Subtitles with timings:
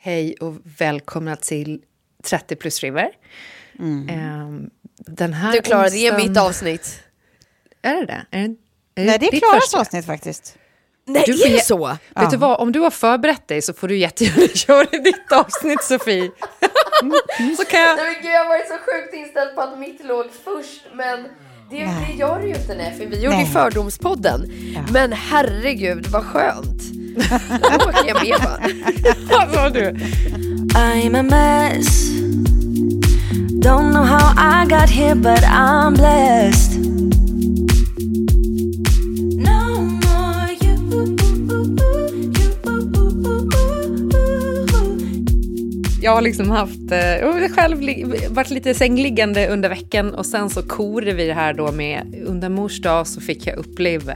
[0.00, 1.80] Hej och välkomna till
[2.24, 3.08] 30 plus River.
[3.78, 4.70] Mm.
[4.96, 7.00] Den här Du klarade det onsdagen- mitt avsnitt.
[7.82, 8.26] Är det det?
[8.38, 8.54] Är det,
[9.02, 10.56] är Nej, det är Klaras avsnitt faktiskt.
[11.06, 11.96] Nej, Du är det så?
[12.16, 15.84] Vet du vad, om du har förberett dig så får du jättegärna köra ditt avsnitt
[15.84, 16.30] Sofie.
[17.56, 17.96] så kan jag...
[17.96, 21.22] Nej, men gud, jag har varit så sjukt inställd på att mitt låg först, men
[21.70, 21.76] det,
[22.08, 23.46] det gör det ju inte nej, för vi gjorde ju.
[23.46, 24.52] Fördomspodden.
[24.92, 26.82] Men herregud, vad skönt.
[27.60, 28.58] Då åker jag med va?
[29.54, 29.94] Vad du?
[30.74, 32.08] I'm a mess.
[33.62, 36.78] Don't know how I got here, but I'm blessed.
[39.36, 40.78] No more you.
[46.02, 50.62] Jag har liksom haft, eh, själv li- varit lite sängliggande under veckan och sen så
[50.62, 54.14] korade vi det här då med, under mors dag så fick jag uppleva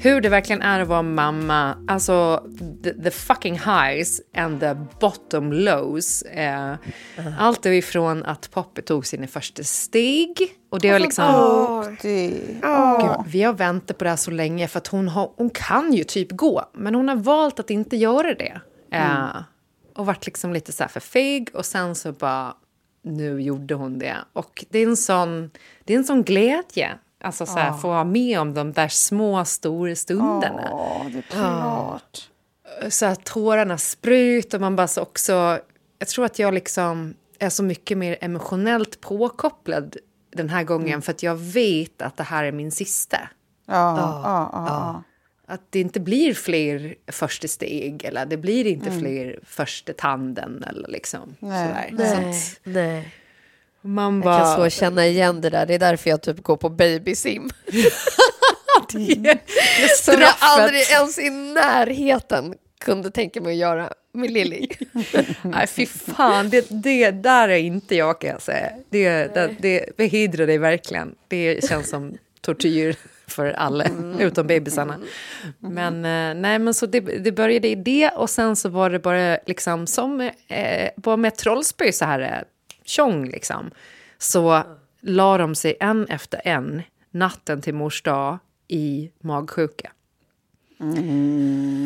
[0.00, 1.84] hur det verkligen är att vara mamma.
[1.88, 2.46] Alltså
[2.82, 6.22] the, the fucking highs and the bottom lows.
[6.22, 6.74] Eh,
[7.38, 10.36] Allt ifrån att Poppy tog sina första steg
[10.70, 11.24] och det har liksom...
[12.02, 12.28] Det,
[13.00, 15.92] Gud, vi har väntat på det här så länge för att hon, har, hon kan
[15.92, 18.60] ju typ gå, men hon har valt att inte göra det.
[18.92, 19.36] Eh,
[19.94, 22.54] och varit liksom lite så här för feg och sen så bara,
[23.02, 24.16] nu gjorde hon det.
[24.32, 25.50] Och det är en sån,
[25.84, 29.44] det är en sån glädje, alltså så här, få vara med om de där små,
[29.44, 30.68] stora stunderna.
[30.70, 32.30] ja, det är klart.
[32.88, 35.58] Så att tårarna sprut och man bara så också,
[35.98, 39.96] jag tror att jag liksom är så mycket mer emotionellt påkopplad
[40.36, 43.28] den här gången för att jag vet att det här är min sista.
[43.66, 45.02] Ja, ja, ja.
[45.48, 50.88] Att det inte blir fler första steg eller det blir inte fler första tanden eller
[50.88, 51.90] liksom Nej.
[51.90, 52.06] sådär.
[52.06, 53.12] Så Nej, att nej.
[53.86, 54.38] Man Jag bara...
[54.38, 55.66] kan så känna igen det där.
[55.66, 57.50] Det är därför jag typ går på babysim.
[58.92, 59.38] det
[59.98, 64.68] Som jag aldrig ens i närheten kunde tänka mig att göra med Lilly.
[65.42, 66.50] Nej, fy fan.
[66.50, 68.70] Det, det där är inte jag kan jag säga.
[68.90, 71.14] Det, det, det behidrar dig verkligen.
[71.28, 73.86] Det känns som tortyr för alla,
[74.18, 74.98] utom bebisarna.
[75.58, 78.98] Men eh, nej, men så det, det började i det och sen så var det
[78.98, 82.55] bara liksom som eh, bara med Trollsby så här eh,
[82.88, 83.70] tjong liksom.
[84.18, 84.62] Så
[85.00, 88.38] la de sig en efter en natten till mors dag
[88.68, 89.92] i magsjuka.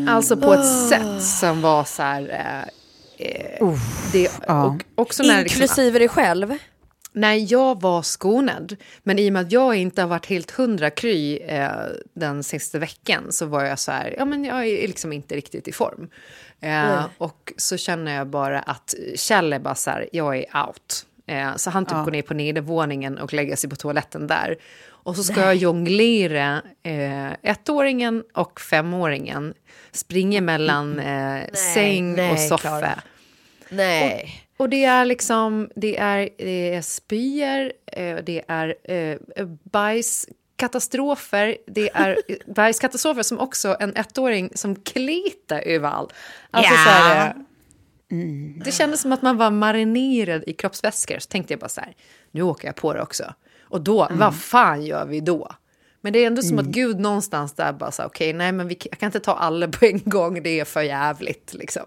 [0.08, 2.28] Alltså på ett sätt som var så här...
[3.18, 3.78] Eh, eh,
[4.12, 6.58] det, och också när liksom, Inklusive dig själv.
[7.12, 8.76] Nej, jag var skonad.
[9.02, 11.70] Men i och med att jag inte har varit helt hundra kry eh,
[12.14, 15.68] den sista veckan så var jag så här, ja men jag är liksom inte riktigt
[15.68, 16.08] i form.
[16.60, 21.06] Eh, och så känner jag bara att Kjell är bara så här, jag är out.
[21.26, 24.56] Eh, så han typ går ner på nedervåningen och lägger sig på toaletten där.
[25.02, 29.54] Och så ska jag jonglera eh, ettåringen och femåringen.
[29.92, 33.02] Springa mellan eh, säng nej, och soffa.
[33.68, 34.44] Nej.
[34.56, 39.18] Och det är liksom, det är, det är spyor, eh, det är eh,
[40.60, 42.16] bajskatastrofer, det är
[42.54, 46.12] bajskatastrofer som också en ettåring som klitar överallt.
[46.50, 46.84] Alltså Ja.
[46.84, 47.34] så här, eh,
[48.64, 51.18] Det kändes som att man var marinerad i kroppsvätskor.
[51.18, 51.92] Så tänkte jag bara så här,
[52.30, 53.34] nu åker jag på det också.
[53.62, 55.50] Och då, vad fan gör vi då?
[56.00, 58.76] Men det är ändå som att Gud någonstans där bara sa, okej, nej men vi,
[58.90, 61.82] jag kan inte ta alla på en gång, det är för jävligt liksom.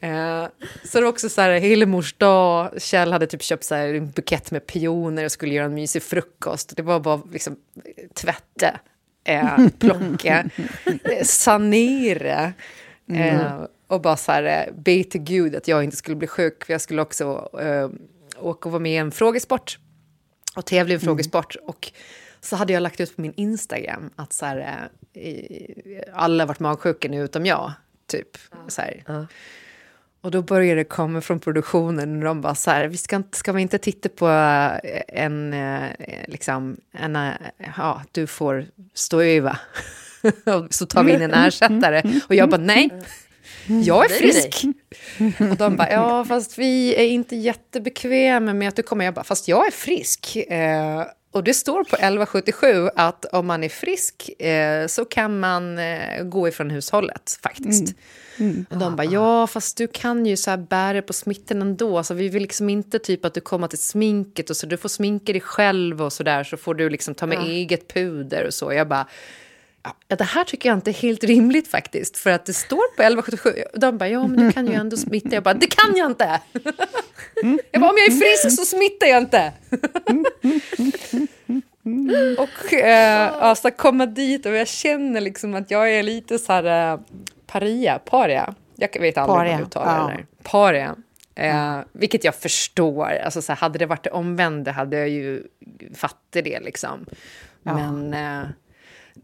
[0.00, 0.46] Eh,
[0.84, 4.10] så det var också så här, Hillemors dag, Kjell hade typ köpt så här, en
[4.10, 6.76] bukett med pioner och skulle göra en mysig frukost.
[6.76, 7.56] Det var bara liksom
[8.14, 8.80] tvätta,
[9.24, 10.50] eh, plocka,
[11.04, 12.52] eh, sanera.
[13.12, 16.64] Eh, och bara så här, eh, be till Gud att jag inte skulle bli sjuk,
[16.64, 17.90] för jag skulle också eh,
[18.38, 19.78] åka och vara med i en frågesport
[20.56, 21.56] och tävla i en frågesport.
[21.66, 21.92] Och
[22.40, 27.08] så hade jag lagt ut på min Instagram att så här, eh, alla varit magsjuka
[27.08, 27.72] nu utom jag.
[28.06, 28.38] Typ.
[28.68, 29.26] Så här.
[30.20, 33.38] Och då började det komma från produktionen och de bara så här, vi ska, inte,
[33.38, 35.90] ska vi inte titta på eh, en, eh,
[36.26, 37.32] liksom, en, eh,
[37.76, 39.18] ja, du får stå.
[40.44, 42.20] Och så tar vi in en ersättare.
[42.28, 42.90] Och jag bara, nej,
[43.66, 44.64] jag är frisk.
[45.50, 49.04] Och de bara, ja fast vi är inte jättebekväma med att du kommer.
[49.04, 50.36] Jag bara, fast jag är frisk.
[50.36, 51.04] Eh,
[51.38, 56.22] och det står på 1177 att om man är frisk eh, så kan man eh,
[56.22, 57.94] gå ifrån hushållet faktiskt.
[58.70, 62.02] Och de bara, ja fast du kan ju så här bära på smittan ändå.
[62.02, 64.88] Så vi vill liksom inte typ att du kommer till sminket och så du får
[64.88, 66.44] sminka dig själv och så där.
[66.44, 68.72] Så får du liksom ta med eget puder och så.
[68.72, 69.06] Jag bara,
[70.08, 72.16] Ja, det här tycker jag inte är helt rimligt faktiskt.
[72.16, 73.54] För att det står på 1177.
[73.74, 75.28] De bara, ja men du kan ju ändå smitta.
[75.34, 76.40] Jag bara, det kan jag inte!
[77.70, 79.52] Jag bara, om jag är frisk så smittar jag inte!
[82.38, 86.92] och äh, alltså komma dit och jag känner liksom att jag är lite så här
[86.92, 87.00] äh,
[87.46, 88.54] paria, paria.
[88.76, 90.06] Jag vet aldrig hur Paria, man uttalar ja.
[90.06, 90.26] det där.
[90.42, 90.96] Paria.
[91.34, 93.06] Eh, vilket jag förstår.
[93.24, 95.42] Alltså, så här, hade det varit det omvända hade jag ju
[95.94, 96.60] fattat det.
[96.60, 97.06] Liksom.
[97.62, 98.48] Men eh,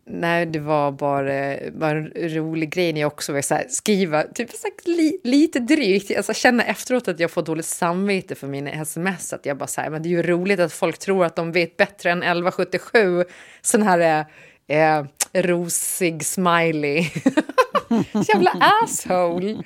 [0.04, 4.22] nej, det var bara, bara en rolig grej när jag också var så här, skriva
[4.22, 6.16] typ så här, li, lite drygt.
[6.16, 9.32] Alltså, känna efteråt att jag får dåligt samvete för mina sms.
[9.32, 11.52] Att jag bara så här, men det är ju roligt att folk tror att de
[11.52, 13.24] vet bättre än 1177.
[13.62, 14.26] Sån här
[14.68, 15.04] eh, eh,
[15.34, 17.10] rosig smiley.
[18.28, 18.50] Jävla
[18.82, 19.62] asshole!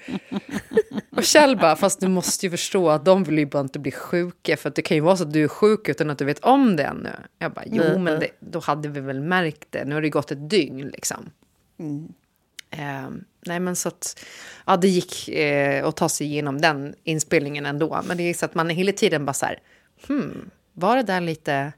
[1.17, 3.93] Och Kjell bara, fast du måste ju förstå att de vill ju bara inte bli
[3.93, 6.25] sjuka för att det kan ju vara så att du är sjuk utan att du
[6.25, 7.11] vet om det ännu.
[7.39, 9.85] Jag bara, jo men det, då hade vi väl märkt det.
[9.85, 11.31] Nu har det gått ett dygn liksom.
[12.71, 13.11] Eh,
[13.47, 14.25] nej men så att,
[14.67, 18.03] ja det gick eh, att ta sig igenom den inspelningen ändå.
[18.07, 19.59] Men det är så att man är hela tiden bara så här,
[20.09, 21.73] hmm, var det där lite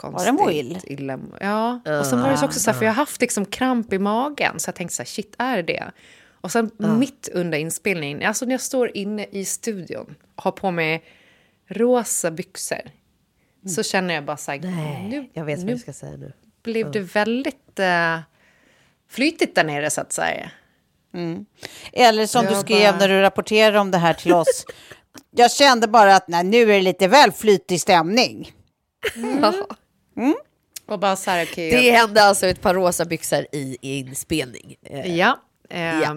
[0.00, 0.26] konstigt?
[0.26, 0.78] det moil?
[0.84, 3.44] Illa, ja, och sen var det så också så här, för jag har haft liksom
[3.44, 4.60] kramp i magen.
[4.60, 5.90] Så jag tänkte så här, shit är det?
[6.40, 10.70] Och sen mitt under inspelningen, alltså när jag står inne i studion och har på
[10.70, 11.04] mig
[11.68, 12.80] rosa byxor.
[13.76, 16.32] Så känner jag bara så här, Nej, nu, jag vet vad du ska säga nu.
[16.62, 18.18] blev det väldigt eh,
[19.10, 20.50] flytigt där nere så att säga.
[21.92, 24.64] Eller som du Jag skrev bara- när du rapporterade om det här till oss.
[25.30, 28.52] Jag kände bara att nej, nu är det lite väl flytig stämning.
[30.86, 31.70] Och bara så här, okej.
[31.70, 34.76] Det hände alltså ett par rosa byxor i inspelning.
[35.04, 35.38] Ja.
[35.70, 36.16] Eh, Ja.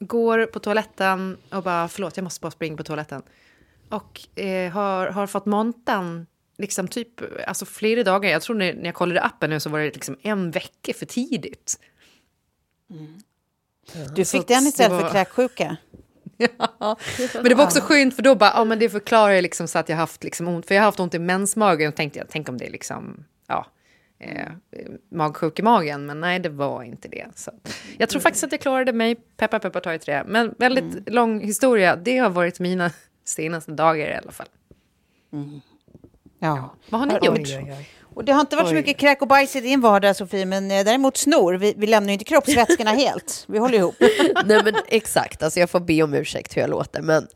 [0.00, 3.22] Går på toaletten och bara, förlåt, jag måste bara springa på toaletten.
[3.88, 6.26] Och eh, har, har fått montan
[6.58, 7.08] liksom typ,
[7.48, 8.30] alltså flera dagar.
[8.30, 11.06] Jag tror när, när jag kollade appen nu så var det liksom en vecka för
[11.06, 11.78] tidigt.
[14.14, 15.76] Du Så fick den det istället för var- kräksjuka.
[16.78, 16.96] Ja.
[17.34, 19.78] Men det var också skönt för då bara, ja men det förklarar ju liksom så
[19.78, 22.28] att jag haft liksom ont, för jag har haft ont i mensmagen och tänkte jag,
[22.30, 23.24] tänk om det är liksom,
[24.18, 24.48] eh,
[25.10, 27.26] magsjuk i magen, men nej det var inte det.
[27.34, 27.50] Så.
[27.98, 31.40] Jag tror faktiskt att jag klarade mig, peppa peppa ta i trä, men väldigt lång
[31.40, 32.90] historia, det har varit mina
[33.24, 34.48] senaste dagar i alla fall.
[36.38, 36.74] Ja.
[36.90, 37.38] Vad har ni gjort?
[37.38, 37.88] oj, oj, oj.
[38.16, 40.70] Och det har inte varit så mycket kräk och bajs i din vardag, Sofie, men
[40.70, 41.54] eh, däremot snor.
[41.54, 43.44] Vi, vi lämnar ju inte kroppsvätskorna helt.
[43.48, 43.94] Vi håller ihop.
[44.44, 47.26] Nej men exakt, alltså jag får be om ursäkt hur jag låter men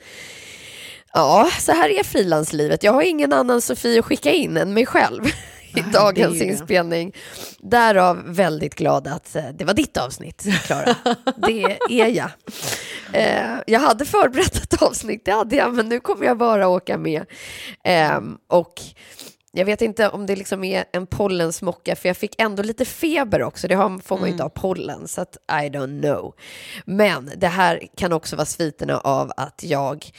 [1.12, 2.82] ja, så här är frilanslivet.
[2.82, 5.22] Jag har ingen annan Sofie att skicka in än mig själv
[5.78, 7.12] i dagens det inspelning.
[7.58, 10.96] Därav väldigt glad att eh, det var ditt avsnitt, Klara.
[11.46, 12.30] Det är jag.
[13.12, 16.98] Eh, jag hade förberett ett avsnitt, det hade jag, men nu kommer jag bara åka
[16.98, 17.24] med.
[17.84, 18.80] Ehm, och
[19.52, 23.42] jag vet inte om det liksom är en pollensmocka, för jag fick ändå lite feber
[23.42, 23.68] också.
[23.68, 26.34] Det har, får man ju inte ha pollen, så att I don't know.
[26.84, 30.10] Men det här kan också vara sviterna av att jag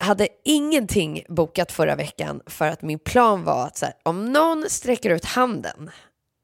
[0.00, 4.64] hade ingenting bokat förra veckan för att min plan var att så här, om någon
[4.68, 5.90] sträcker ut handen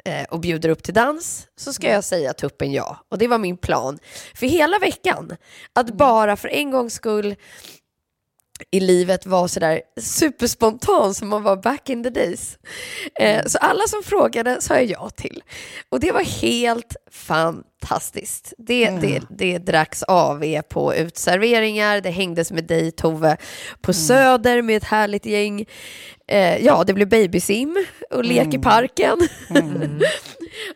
[0.04, 2.98] eh, och bjuder upp till dans så ska jag säga tuppen ja.
[3.10, 3.98] Och det var min plan
[4.34, 5.36] för hela veckan.
[5.72, 7.36] Att bara för en gångs skull
[8.70, 12.58] i livet var sådär superspontan som man var back in the days.
[13.20, 15.42] Eh, så alla som frågade sa jag ja till.
[15.90, 18.52] Och det var helt fantastiskt.
[18.58, 19.00] Det, Mm.
[19.00, 23.36] det, det dracks AV på utserveringar, det hängdes med dig Tove
[23.80, 25.64] på Söder med ett härligt gäng.
[26.28, 29.18] Eh, ja, det blev babysim och lek i parken.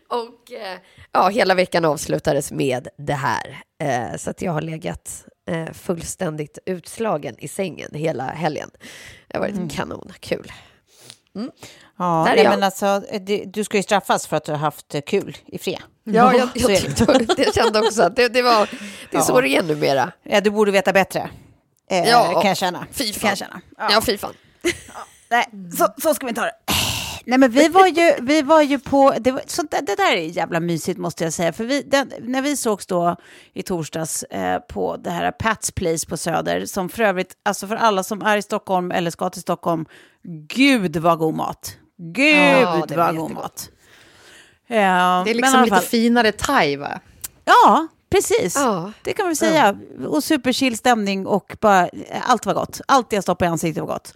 [0.09, 0.79] och eh,
[1.13, 3.59] ja, hela veckan avslutades med det här.
[4.19, 8.71] Så att jag har legat eh, fullständigt utslagen i sängen hela helgen.
[9.29, 10.53] Det har varit kanon, kul.
[11.99, 12.51] Ja, Där är nej, jag.
[12.51, 15.79] men alltså, det, du ska ju straffas för att du har haft kul i fred.
[16.05, 18.71] Ja, jag, jag, tyckte, jag kände också att det, det, var,
[19.11, 20.13] det är så det är numera.
[20.23, 21.31] Ja, du borde veta bättre.
[21.91, 22.87] Eh, Ja, kan jag känna.
[22.93, 23.29] Fy Kan fan.
[23.29, 23.61] jag känna.
[23.79, 24.35] Ja, fy fan.
[25.31, 25.47] Nej,
[25.79, 26.73] så, så ska vi inte ha det.
[27.25, 30.13] Nej, men vi var ju, vi var ju på, det, var, sånt där, det där
[30.13, 31.53] är jävla mysigt måste jag säga.
[31.53, 33.17] För vi, den, när vi sågs då
[33.53, 37.77] i torsdags eh, på det här Pats Place på Söder, som för övrigt, alltså för
[37.77, 39.87] alla som är i Stockholm eller ska till Stockholm,
[40.49, 41.77] gud vad god mat.
[41.97, 43.33] Gud Ja, det var vad god jättegott.
[43.33, 43.71] mat.
[44.67, 47.01] Ja, Det är liksom lite fall- finare thai, va?
[47.45, 48.55] Ja, precis.
[48.57, 48.93] Ja.
[49.05, 49.77] Det kan vi säga.
[50.07, 51.89] Och superchill stämning och bara,
[52.23, 52.81] allt var gott.
[52.89, 54.15] Allt jag stoppade i ansiktet var gott.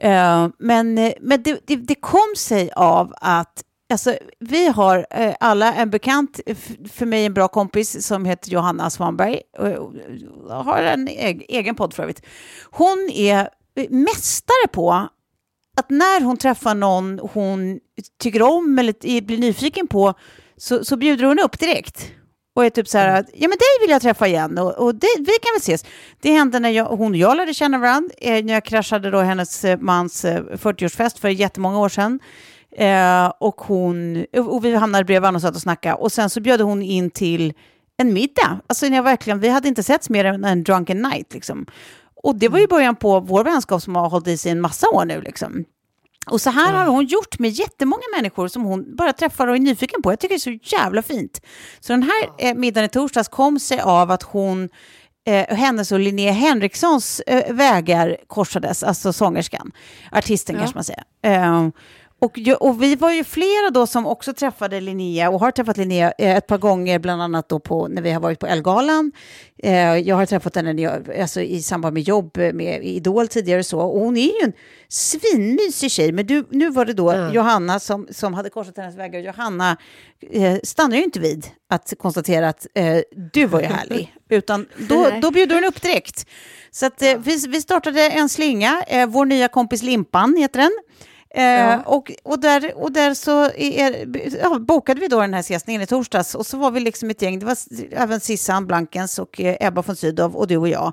[0.00, 5.34] Eh, men eh, men det, det, det kom sig av att Alltså, vi har eh,
[5.40, 6.40] alla en bekant,
[6.92, 9.40] för mig en bra kompis som heter Johanna Svanberg.
[9.58, 9.94] Och, och,
[10.46, 11.08] och har en
[11.48, 12.22] egen podd för övrigt.
[12.70, 13.48] Hon är
[13.90, 15.08] mästare på
[15.76, 17.80] att när hon träffar någon hon
[18.22, 20.14] tycker om eller blir nyfiken på
[20.56, 22.12] så, så bjuder hon upp direkt.
[22.56, 24.94] Och är typ så här, att, ja men dig vill jag träffa igen och, och
[24.94, 25.84] det, vi kan väl ses.
[26.20, 29.18] Det hände när jag, hon och jag lärde känna varandra, eh, när jag kraschade då
[29.18, 32.20] hennes eh, mans eh, 40-årsfest för jättemånga år sedan.
[32.76, 35.94] Eh, och, hon, och vi hamnade bredvid varandra och satt och snackade.
[35.94, 37.52] Och sen så bjöd hon in till
[37.96, 38.60] en middag.
[38.66, 41.66] Alltså när jag verkligen, vi hade inte setts mer än en drunken night liksom.
[42.22, 44.88] Och det var ju början på vår vänskap som har hållit i sig en massa
[44.88, 45.64] år nu liksom.
[46.30, 49.60] Och så här har hon gjort med jättemånga människor som hon bara träffar och är
[49.60, 50.12] nyfiken på.
[50.12, 51.40] Jag tycker det är så jävla fint.
[51.80, 54.68] Så den här eh, middagen i torsdags kom sig av att hon,
[55.26, 59.72] eh, hennes och Linnea Henrikssons eh, vägar korsades, alltså sångerskan,
[60.12, 61.04] artisten kanske man säger.
[61.22, 61.68] Eh,
[62.18, 66.12] och, och vi var ju flera då som också träffade Linnea och har träffat Linnea
[66.18, 69.12] eh, ett par gånger, bland annat då på, när vi har varit på Elgalan.
[69.62, 73.58] Eh, jag har träffat henne jag, alltså, i samband med jobb eh, med Idol tidigare
[73.58, 73.80] och så.
[73.80, 74.52] Och hon är ju en
[74.88, 76.12] svinmysig tjej.
[76.12, 79.20] Men du, nu var det då Johanna som, som hade korsat hennes vägar.
[79.20, 79.76] Johanna
[80.30, 82.98] eh, stannar ju inte vid att konstatera att eh,
[83.32, 84.14] du var ju härlig.
[84.30, 86.26] Utan då, då bjuder hon upp direkt.
[86.70, 90.72] Så att, eh, vi, vi startade en slinga, eh, vår nya kompis Limpan heter den.
[91.36, 94.06] Eh, och, och, där, och där så är,
[94.42, 97.22] ja, bokade vi då den här siestningen i torsdags och så var vi liksom ett
[97.22, 97.56] gäng, det var
[97.90, 100.92] även Sissan Blankens och eh, Ebba von Sydow och du och jag.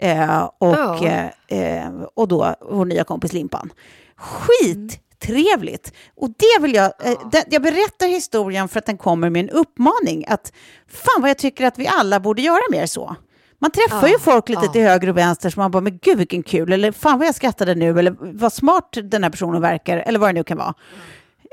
[0.00, 1.06] Eh, och, Ja.
[1.48, 3.72] eh, eh, och då vår nya kompis Limpan.
[4.16, 5.92] Skittrevligt!
[6.16, 9.50] Och det vill jag, eh, det, jag berättar historien för att den kommer med en
[9.50, 10.52] uppmaning att
[10.88, 13.16] fan vad jag tycker att vi alla borde göra mer så.
[13.64, 16.42] Man träffar ju folk lite till höger och vänster som man bara, men gud vilken
[16.42, 20.18] kul, eller fan vad jag skrattade nu, eller vad smart den här personen verkar, eller
[20.18, 20.74] vad det nu kan vara.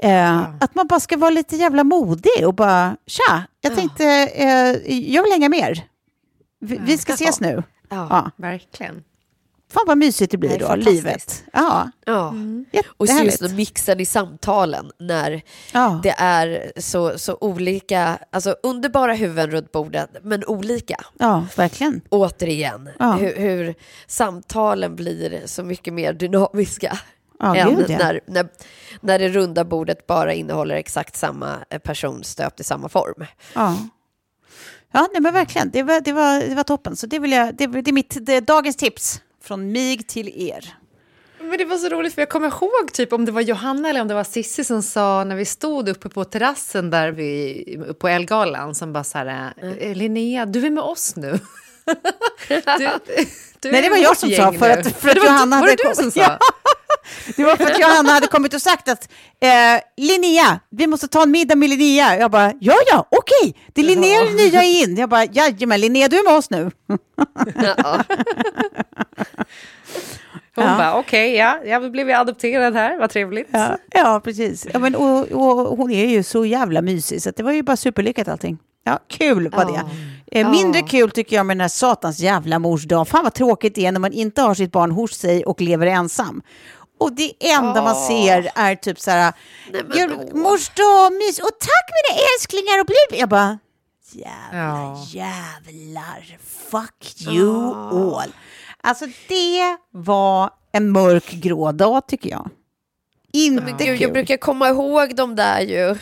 [0.03, 4.99] Eh, Att man bara ska vara lite jävla modig och bara, tja, jag tänkte, eh,
[5.13, 5.83] jag vill hänga mer.
[6.59, 7.63] Vi, vi ska ses nu.
[7.89, 8.07] Ja.
[8.09, 8.31] Ja.
[8.35, 9.03] Verkligen.
[9.71, 11.43] Fan vad mysigt det blir Nej, då, livet.
[11.53, 12.33] Ja, Ja.
[12.87, 13.41] Och så jättehärligt.
[13.41, 15.41] just mixen i samtalen när
[15.73, 15.99] Ja.
[16.03, 20.95] det är så, så olika, alltså underbara huvuden runt bordet, men olika.
[21.19, 22.01] ja, verkligen.
[22.09, 23.11] Återigen, Ja.
[23.13, 23.75] hur, hur
[24.07, 26.99] samtalen blir så mycket mer dynamiska.
[27.39, 27.97] Ja, än gud, ja.
[27.97, 28.47] när, när,
[29.01, 33.25] när det runda bordet bara innehåller exakt samma person stöpt i samma form.
[33.55, 33.77] Ja.
[34.93, 35.69] Ja, nej, men verkligen.
[35.69, 36.95] Det var, det var, det var toppen.
[36.95, 40.49] Så det, vill jag, det, det är mitt, det är dagens tips från mig till
[40.49, 40.73] er.
[41.39, 44.01] Men det var så roligt, för jag kommer ihåg typ om det var Johanna eller
[44.01, 48.07] om det var Sissi som sa när vi stod uppe på terrassen där vi, på
[48.07, 51.31] Elgalan som bara så här, eh, Linnea, du är med oss nu.
[52.47, 52.55] du,
[53.59, 55.71] du Nej, det var jag som sa, för att- för att var, Johanna var hade
[55.83, 56.37] det du som sa?
[57.25, 57.33] Ja.
[57.37, 59.09] Det var för att Johanna hade kommit och sagt att
[59.41, 62.17] eh, Linnea, vi måste ta en middag med Linnea.
[62.17, 64.95] Jag bara, ja, ja, okej, det är Linnea det nya in.
[64.97, 66.71] Jag bara, jajamän, Linnea, du är med oss nu.
[67.55, 68.03] Ja.
[70.55, 70.77] Hon Ja.
[70.77, 73.47] bara, okej, ja, jag blev adopterad här, vad trevligt.
[73.51, 74.67] Ja, ja precis.
[74.73, 77.77] Ja, men, och, och hon är ju så jävla mysig, så det var ju bara
[77.77, 78.57] superlyckat allting.
[78.83, 79.81] Ja, kul var det.
[80.39, 83.07] Eh, mindre kul tycker jag med den här satans jävla mors dag.
[83.07, 85.87] Fan vad tråkigt det är när man inte har sitt barn hos sig och lever
[85.87, 86.41] ensam.
[87.01, 89.33] Och det enda man ser är typ så här,
[90.33, 93.19] mors dag, mys, och tack mina älsklingar och bli...
[93.19, 93.59] Jag bara,
[94.11, 95.05] jävlar, Ja.
[95.07, 96.37] jävlar,
[96.71, 98.31] fuck you all.
[98.83, 102.49] Alltså det var en mörk grå dag tycker jag.
[103.33, 104.01] Inte Men kul.
[104.01, 105.95] jag brukar komma ihåg de där ju.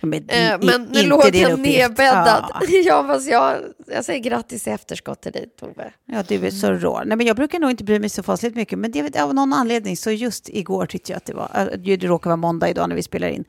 [0.00, 2.44] Men, Eh, i- men nu låg jag nedbäddad.
[2.54, 2.60] Ja.
[2.84, 5.92] Ja, fast jag, jag säger grattis i efterskott till dig Tove.
[6.06, 7.02] Ja, du är så rå.
[7.06, 9.52] Nej, men jag brukar nog inte bry mig så fasligt mycket, men det, av någon
[9.52, 12.88] anledning så just igår tyckte jag att det var, äh, det råkar vara måndag idag
[12.88, 13.44] när vi spelar in.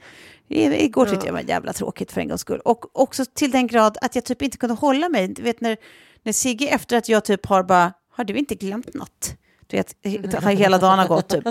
[0.49, 2.59] Igår tyckte jag det var jävla tråkigt för en gångs skull.
[2.65, 5.27] Och också till den grad att jag typ inte kunde hålla mig.
[5.27, 5.77] Du vet när,
[6.23, 9.33] när Sigge efter att jag typ har bara, har du inte glömt något?
[9.67, 11.43] Du vet, he- hela dagen har gått typ.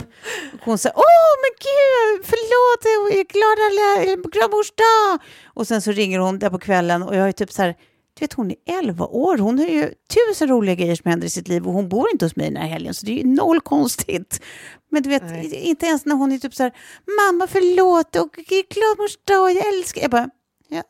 [0.65, 5.19] Hon säger, åh men gud, förlåt, jag är glad alla, glad mors dag.
[5.55, 7.75] Och sen så ringer hon där på kvällen och jag är typ så här,
[8.15, 11.31] du vet hon är 11 år, hon har ju tusen roliga grejer som händer i
[11.31, 13.27] sitt liv och hon bor inte hos mig den här helgen så det är ju
[13.35, 14.41] noll konstigt.
[14.91, 16.73] Men du vet, inte ens när hon är typ så här,
[17.23, 20.03] mamma förlåt och glad mors dag, jag älskar.
[20.03, 20.29] Jag bara,
[20.69, 20.83] ja,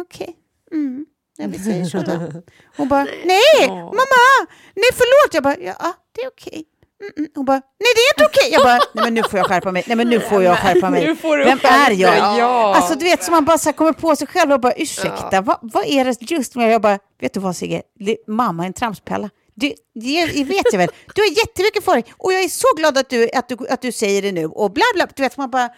[0.00, 0.36] okej.
[0.72, 1.06] Mm.
[1.40, 2.12] Ja, vi säger så då.
[2.76, 5.34] Hon bara, nej, mamma, nej förlåt.
[5.34, 6.64] Jag bara, ja, det är okej.
[7.00, 7.30] Mm, mm.
[7.34, 8.52] Hon bara, nej det är inte okej.
[8.52, 9.84] Jag bara, nej men nu får jag skärpa mig.
[9.86, 11.06] Nej men nu får jag skärpa mig.
[11.06, 12.16] Du Vem är jag?
[12.16, 12.74] ja.
[12.76, 15.58] Alltså du vet, som man bara så kommer på sig själv och bara, ursäkta, vad,
[15.62, 17.82] vad är det just med Jag bara, vet du vad Sigge,
[18.26, 19.30] mamma är en tramspella.
[19.54, 20.88] Det, det vet jag väl.
[21.14, 23.82] Du har jättemycket för dig och jag är så glad att du, att, du, att
[23.82, 25.06] du säger det nu och bla bla.
[25.16, 25.68] Du vet, man bara,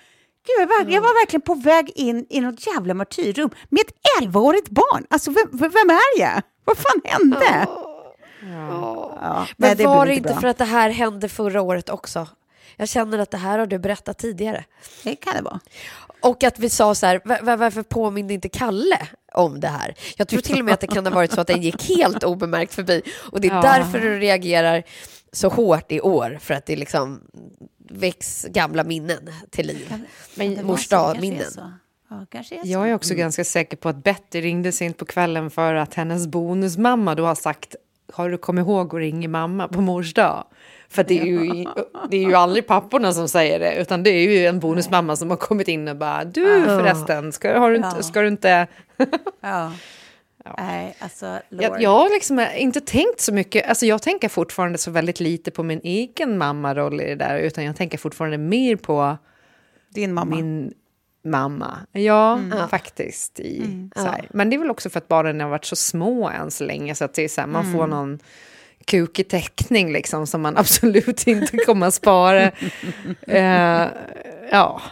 [0.47, 4.23] Gud, jag, var, jag var verkligen på väg in i något jävla martyrrum med ett
[4.23, 5.07] 11-årigt barn.
[5.11, 6.43] Alltså, vem, vem är jag?
[6.65, 7.67] Vad fan hände?
[8.43, 10.41] Ja, Men nej, det var det inte bra.
[10.41, 12.29] för att det här hände förra året också?
[12.77, 14.65] Jag känner att det här har du berättat tidigare.
[15.05, 15.61] Det kan det vara.
[16.21, 18.99] Och att vi sa så här, "Va- va- varför påminde inte Kalle
[19.35, 19.95] om det här?
[20.17, 22.25] Jag tror till och med att det kan ha varit så att den gick helt
[22.25, 23.03] obemärkt förbi.
[23.33, 23.61] Och det är Ja.
[23.63, 24.83] därför du reagerar
[25.33, 27.21] så hårt i år, för att det liksom
[27.93, 29.95] väcks gamla minnen till liv.
[30.35, 31.51] Men Mors dag-minnen.
[31.57, 32.43] Ja.
[32.65, 36.27] Jag är också ganska säker på att Betty ringde sent på kvällen för att hennes
[36.27, 37.77] bonusmamma då har sagt
[38.13, 40.45] har du kommit ihåg att ringa mamma på mors dag?
[40.89, 41.65] För det är, ju,
[42.11, 45.31] det är ju aldrig papporna som säger det, utan det är ju en bonusmamma som
[45.31, 48.67] har kommit in och bara du förresten, ska, har du inte, ska du inte...
[49.41, 49.73] Ja.
[50.59, 51.41] Nej, alltså.
[51.49, 55.51] Jag, jag har liksom inte tänkt så mycket, alltså jag tänker fortfarande så väldigt lite
[55.51, 59.17] på min egen mammaroll i det där, utan jag tänker fortfarande mer på
[59.89, 60.37] Din mamma.
[60.37, 60.73] min
[61.25, 61.79] mamma.
[61.93, 63.41] Ja, faktiskt.
[63.41, 64.29] I, så här.
[64.31, 66.95] Men det är väl också för att barnen har varit så små än så länge
[66.95, 68.19] så att det är så här, man får någon
[68.85, 72.51] kukig teckning liksom som man absolut inte kommer att spara.
[73.27, 73.87] Eh,
[74.51, 74.83] ja,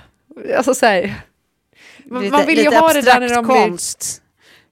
[0.56, 1.14] alltså så här.
[2.04, 3.54] Man, Lite- man vill ju ha det där när de blir...
[3.68, 4.19] konst.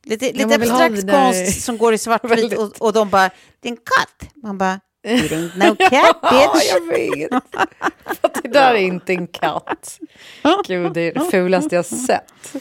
[0.08, 3.72] Lite vill ha abstrakt konst som går i svartvitt och, och de bara, det är
[3.72, 4.32] en katt.
[4.42, 6.70] Man bara, it ain't no cat Ja, bitch.
[6.72, 7.30] jag vet.
[8.20, 9.98] För det där är inte en katt.
[10.66, 12.54] Gud, det är det fulaste jag sett.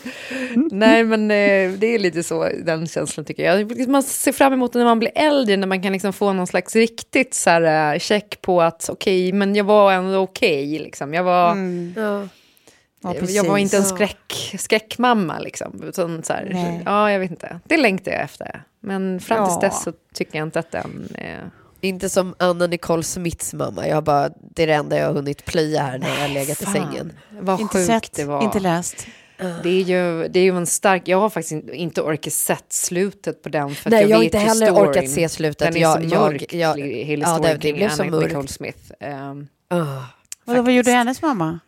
[0.72, 3.88] Nej, men eh, det är lite så, den känslan tycker jag.
[3.88, 6.48] Man ser fram emot det när man blir äldre, när man kan liksom få någon
[6.48, 10.80] slags riktigt så här, eh, check på att okej, men jag var ändå okej.
[10.80, 11.14] liksom.
[11.14, 11.56] Jag var...
[11.96, 12.28] Ja.
[13.02, 15.84] Ja, jag var inte en skräck, skräckmamma liksom.
[15.84, 17.60] Utan så här, ja, jag vet inte.
[17.64, 18.64] Det längtar jag efter.
[18.80, 19.68] Men fram tills Ja.
[19.70, 21.52] dess så tycker jag inte att den är...
[21.82, 23.88] Inte som Anna Nicole Smiths mamma.
[23.88, 26.28] Jag har bara, det är det enda jag har hunnit plöja här när jag har
[26.28, 27.14] legat i sängen.
[27.40, 28.44] Vad Inte sjukt sett, det var.
[28.44, 29.08] inte läst.
[29.64, 31.08] Det är, ju, det är ju en stark...
[31.08, 33.76] Jag har faktiskt inte- orkat sett slutet på den.
[33.76, 34.90] För Nej, jag har vet inte heller storyn.
[34.90, 35.68] orkat se slutet.
[35.68, 38.04] Den är Jag- så jag- mörk, jag- hela ja, storyn det- det kring blev så
[38.04, 38.20] Anna.
[38.20, 38.80] Nicole Smith.
[39.70, 39.78] Ah.
[40.46, 41.60] Och vad gjorde hennes mamma?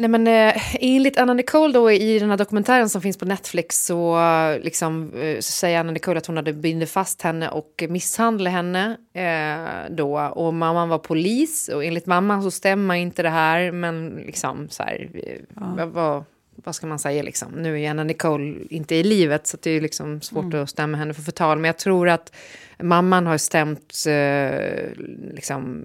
[0.00, 3.86] Nej, men, eh, enligt Anna Nicole då, i den här dokumentären som finns på Netflix
[3.86, 4.18] så,
[4.62, 8.96] liksom, eh, så säger Anna Nicole att hon hade bundit fast henne och misshandlat henne.
[9.12, 13.72] Eh, då, och mamman var polis och enligt mamman så stämmer inte det här.
[13.72, 16.24] Men liksom så här, eh, vad, vad,
[16.64, 17.52] vad ska man säga liksom?
[17.52, 21.14] Nu är Anna Nicole inte i livet så det är liksom svårt att stämma henne
[21.14, 21.58] för förtal.
[21.58, 22.32] Men jag tror att
[22.78, 25.84] mamman har stämt eh, liksom,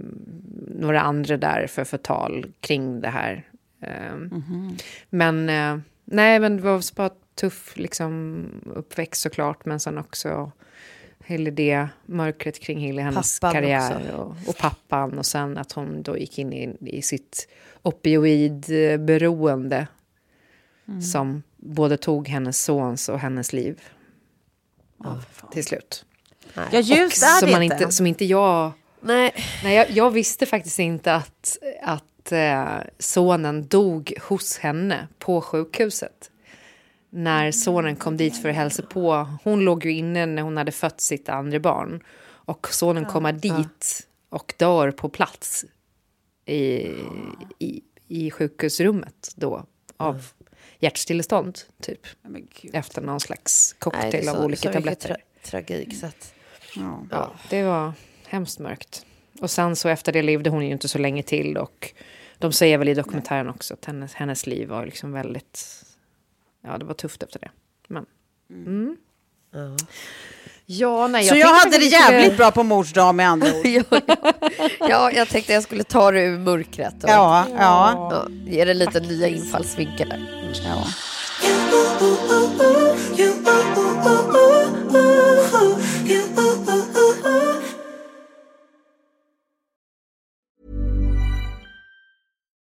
[0.80, 3.44] några andra där för förtal kring det här.
[3.88, 4.16] Eh,
[5.10, 10.52] Men eh, nej, men det var bara tuff liksom, uppväxt såklart, men sen också
[11.26, 16.04] hela det mörkret kring hela hennes Pappan karriär och, och pappan och sen att hon
[16.04, 17.48] då gick in i, i sitt
[17.82, 19.88] opioidberoende
[21.12, 23.82] som både tog hennes sons och hennes liv
[25.52, 26.06] till slut.
[26.54, 28.72] Ja, just och är som, det inte, som inte jag
[29.06, 35.42] Nej, Nej, jag, jag visste faktiskt inte att, att eh, sonen dog hos henne på
[35.42, 36.32] sjukhuset.
[37.10, 39.28] När sonen kom dit för att hälsa på.
[39.44, 42.04] Hon låg ju inne när hon hade fött sitt andra barn.
[42.46, 45.66] Och sonen kommer dit och dör på plats
[46.46, 46.88] i,
[47.60, 49.66] i, i sjukhusrummet då
[49.98, 50.26] av
[50.80, 52.00] hjärtstillestånd, typ.
[52.74, 55.08] Efter någon slags nej, cocktail så, av olika tabletter.
[55.08, 55.96] tra tragik.
[55.96, 56.34] Så att,
[56.76, 57.06] Ja.
[57.12, 57.94] Ja, det var
[58.28, 59.06] hemskt mörkt.
[59.42, 61.94] Och sen så efter det levde hon ju inte så länge till och
[62.38, 65.84] de säger väl i dokumentären också att hennes, hennes liv var liksom väldigt,
[66.64, 67.50] ja det var tufft efter det.
[67.88, 68.06] Men,
[68.50, 68.98] mm.
[70.66, 73.48] Ja, nej, Så jag hade det vi skulle- jävligt bra på mors dag med andra
[73.48, 73.66] ord.
[73.66, 74.02] ja,
[74.80, 77.58] ja, jag tänkte jag skulle ta det ur mörkret och Ja, ja.
[78.12, 80.20] ja, ge det lite nya infallsvinklar.
[80.66, 80.86] ja.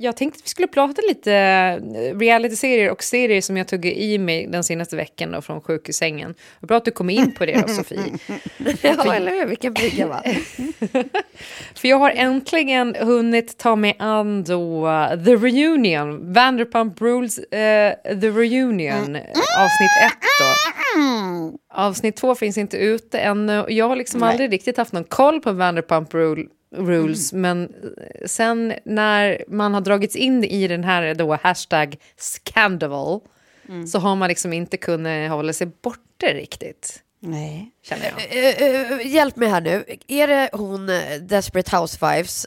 [0.00, 4.18] Jag tänkte att vi skulle prata lite eh, reality-serier och serier som jag tog i
[4.18, 6.34] mig den senaste veckan då, från sjukhussängen.
[6.60, 8.18] Bra att du kom in på det då, Sofie.
[8.82, 9.46] Ja, eller hur?
[9.46, 10.22] Vilken brygga, va?
[11.74, 17.44] För jag har äntligen hunnit ta mig an då uh, The Reunion, Vanderpump Rules uh,
[18.20, 19.16] The Reunion,
[19.58, 21.58] avsnitt ett då.
[21.74, 23.64] Avsnitt två finns inte ute ännu.
[23.68, 24.30] Jag har liksom Nej.
[24.30, 29.80] aldrig riktigt haft någon koll på Vanderpump Rule, Rules, men eh, sen när man har
[29.80, 33.20] dragits in i den här då hashtag scandal
[33.92, 37.70] så har man liksom inte kunnat hålla sig borta riktigt, Nej.
[37.82, 38.44] känner jag.
[38.44, 39.84] Eh, eh, hjälp mig här nu.
[40.08, 40.86] Är det hon,
[41.20, 42.46] Desperate Housewives,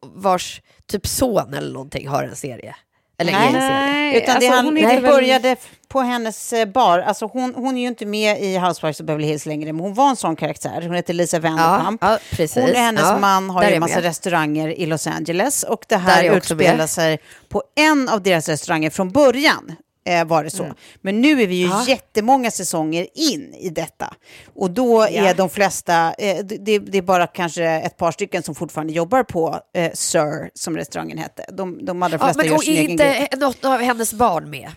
[0.00, 2.76] vars typ son eller någonting har en serie?
[3.18, 3.50] Eller serie?
[3.52, 5.56] Nej, Utan alltså, det, han, hon det väl- började
[5.88, 6.98] på hennes eh, bar.
[6.98, 9.94] Alltså hon, hon är ju inte med i Housewives of Beverly Hills längre, men hon
[9.94, 10.82] var en sån karaktär.
[10.82, 12.02] Hon heter Lisa Vanderpump.
[12.04, 12.46] Ja, ja.
[12.54, 14.04] Hon och hennes Ja, man har ju en massa med.
[14.04, 15.62] restauranger i Los Angeles.
[15.62, 19.72] Och det här utspelar sig på en av deras restauranger från början.
[20.06, 20.62] Eh, var det så.
[20.64, 20.76] Mm.
[21.00, 21.84] Men nu är vi ju Ja.
[21.88, 24.14] jättemånga säsonger in i detta.
[24.54, 25.28] Och då Ja.
[25.28, 29.22] är de flesta, eh, det, det är bara kanske ett par stycken som fortfarande jobbar
[29.22, 31.44] på eh, Sir, som restaurangen hette.
[31.52, 33.28] De, de allra Ja, flesta men gör sin egen inte grej.
[33.36, 34.70] något av hennes barn med?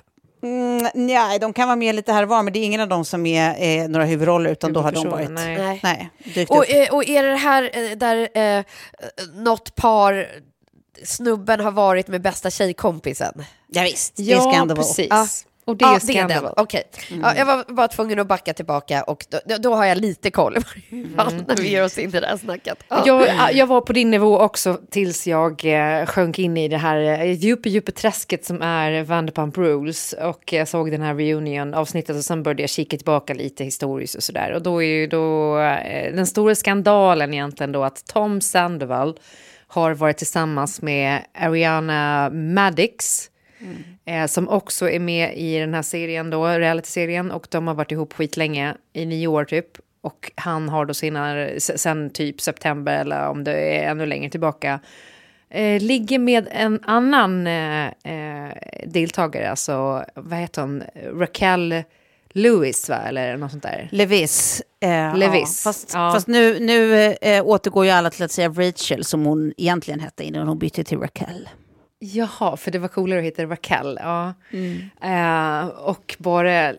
[0.43, 2.87] Mm, nej, de kan vara med lite här och var, men det är ingen av
[2.87, 5.29] dem som är eh, några huvudroller, utan då har de varit...
[5.31, 6.09] Nej, nej.
[6.49, 8.63] Och, eh, och är det här eh, där eh,
[9.35, 10.27] något par,
[11.03, 13.43] snubben har varit med bästa tjejkompisen?
[13.71, 14.77] Ja, visst, det Ja, Scandal.
[14.77, 15.07] precis.
[15.09, 15.27] Ja.
[15.65, 16.27] Och det är ja, Scandal.
[16.27, 16.53] det är den.
[16.57, 16.83] Okej.
[17.21, 20.55] Ja, jag var bara tvungen att backa tillbaka och då, då- har jag lite koll
[21.15, 22.77] fall när vi ger oss in i det här snacket.
[22.87, 23.03] Ja.
[23.05, 26.97] Jag, jag var på din nivå också tills jag eh, sjönk in i det här
[26.97, 30.13] eh, djupa, djupa träsket som är Vanderpump Rules.
[30.13, 34.23] Och jag såg den här reunion-avsnittet och sen började jag kika tillbaka lite historiskt och
[34.23, 34.51] sådär.
[34.53, 39.19] Och då är ju då eh, den stora skandalen egentligen då att Tom Sandoval
[39.67, 42.29] har varit tillsammans med Ariana
[43.59, 43.79] Madix.
[44.05, 47.31] Eh, som också är med i den här serien då, reality-serien.
[47.31, 49.67] Och de har varit ihop skitlänge, i nio år typ.
[50.01, 54.29] Och han har då senare, s- sen typ september eller om det är ännu längre
[54.29, 54.79] tillbaka,
[55.49, 58.53] eh, ligger med en annan eh, eh,
[58.85, 60.83] deltagare, alltså vad heter hon,
[61.19, 61.83] Raquel
[62.33, 63.89] Lewis va, eller något sånt där.
[63.91, 64.61] Levis.
[64.79, 66.11] Eh, Levis, Ja, fast ja.
[66.13, 70.23] fast nu, nu eh, återgår ju alla till att säga Rachel, som hon egentligen hette
[70.23, 71.49] innan hon bytte till Raquel.
[71.99, 73.99] Jaha, för det var coolare att heta Raquel.
[74.01, 74.33] Ja.
[75.01, 76.73] Eh, och bara...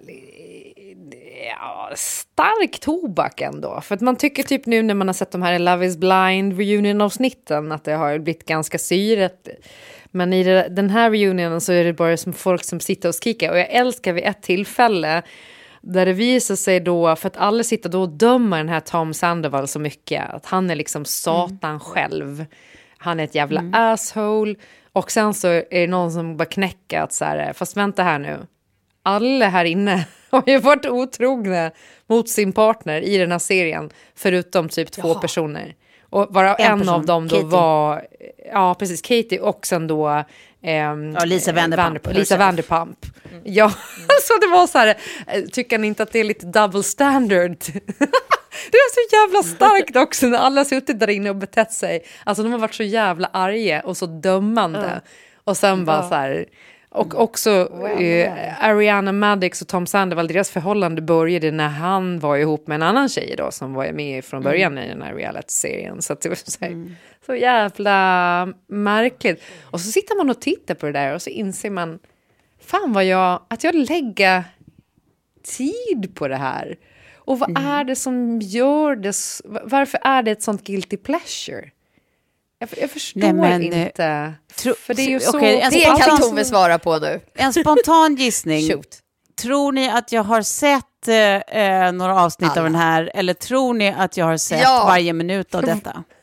[1.49, 3.81] Ja, stark tobak ändå.
[3.81, 6.59] För att man tycker typ nu när man har sett de här Love is blind
[6.59, 9.49] reunion-avsnitten att det har blivit ganska syret.
[10.11, 13.15] Men i det, den här reunionen så är det bara som folk som sitter och
[13.15, 13.51] skriker.
[13.51, 15.23] Och jag älskar vid ett tillfälle
[15.81, 19.15] Där det visar sig då, för att alla sitter då och dömer den här Tom
[19.15, 22.47] Sandoval så mycket, att han är liksom satan själv.
[22.99, 24.55] Han är ett jävla asshole.
[24.93, 28.19] Och sen så är det någon som bara knäcker att så här, fast vänta här
[28.19, 28.47] nu.
[29.03, 31.71] Alla här inne har ju varit otrogna
[32.09, 35.75] mot sin partner i den här serien, förutom typ två personer.
[36.11, 37.49] Och bara En en, person, av dem då Katie.
[37.51, 38.07] var,
[38.53, 40.25] ja precis, Katie och sen då
[40.63, 42.07] ehm, Ja, Lisa Vanderpump.
[42.07, 43.07] Vander- Lisa Vanderpump.
[43.45, 43.69] Ja,
[44.23, 44.95] så det var så här,
[45.27, 47.57] eh, tycker ni inte att det är lite double standard?
[48.73, 52.05] det är så jävla starkt också när alla suttit där inne och betett sig.
[52.25, 55.01] Alltså de har varit så jävla arga och så dömande.
[55.45, 56.09] Och sen bara Ja.
[56.09, 56.45] så här,
[56.89, 57.51] och också
[57.99, 62.83] eh, Ariana Madix och Tom Sandoval, deras förhållande började när han var ihop med en
[62.83, 66.03] annan tjej då som var med från början i den här reality-serien.
[66.03, 66.97] Så att det var så, här,
[67.27, 69.43] så jävla märkligt.
[69.71, 71.99] Och så sitter man och tittar på det där och så inser man,
[72.61, 74.45] fan vad jag, att jag lägger
[75.43, 76.77] tid på det här.
[77.31, 79.17] Och vad är det som gör det,
[79.65, 81.71] varför är det ett sånt guilty pleasure?
[82.59, 84.35] Jag, jag förstår Nej, men, eh, inte.
[84.57, 85.39] tro- för det är ju så...
[85.39, 87.21] en Det spontan- kan Tove svara på nu.
[87.35, 88.69] En spontan gissning.
[88.73, 88.99] Shoot.
[89.43, 93.75] Tror ni att jag har sett eh, eh, några avsnitt av den här eller tror
[93.75, 94.85] ni att jag har sett Ja.
[94.89, 96.05] varje minut av detta?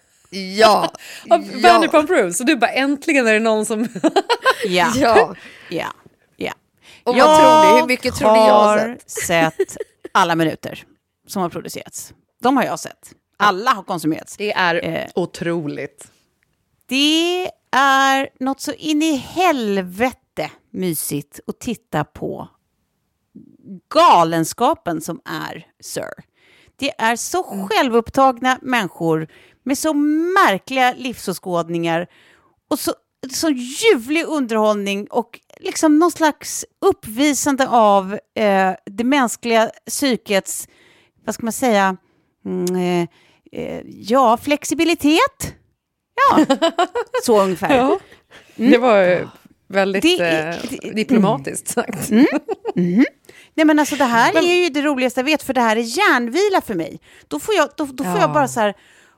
[0.57, 0.91] Ja.
[1.29, 2.39] Av Vanderpump Rules.
[2.39, 3.87] Och du bara äntligen är det någon som...
[4.67, 4.91] Ja.
[4.95, 5.35] Ja.
[5.69, 5.85] ja.
[6.37, 6.53] ja.
[7.03, 7.79] Och vad tror ni?
[7.81, 9.77] Hur mycket tror ni jag har sett
[10.11, 10.83] alla minuter
[11.27, 12.13] som har producerats.
[12.41, 13.13] De har jag sett.
[13.37, 14.37] Alla har konsumerats.
[14.37, 15.07] Det är Eh.
[15.15, 16.11] otroligt.
[16.85, 22.47] Det är något så in i helvete mysigt att titta på
[23.93, 26.09] galenskapen som är Sir.
[26.75, 29.27] Det är så självupptagna människor
[29.63, 32.07] med så märkliga livsåskådningar
[32.69, 32.93] och så,
[33.33, 40.67] så ljuvlig underhållning och liksom någon slags uppvisande av eh, det mänskliga psykets,
[41.27, 41.97] vad ska man säga,
[42.45, 43.07] mm, eh,
[43.61, 45.53] eh, ja, flexibilitet.
[46.29, 46.45] Ja,
[47.23, 47.77] så ungefär.
[47.77, 47.99] Ja.
[48.55, 49.27] Det var
[49.67, 50.49] väldigt Det är-
[50.83, 52.09] eh, diplomatiskt sagt.
[53.55, 55.81] Nej men alltså det här är ju det roligaste jag vet för det här är
[55.97, 56.99] järnvila för mig.
[57.27, 58.19] Då får jag, då, då får Ja.
[58.21, 58.73] jag bara så här,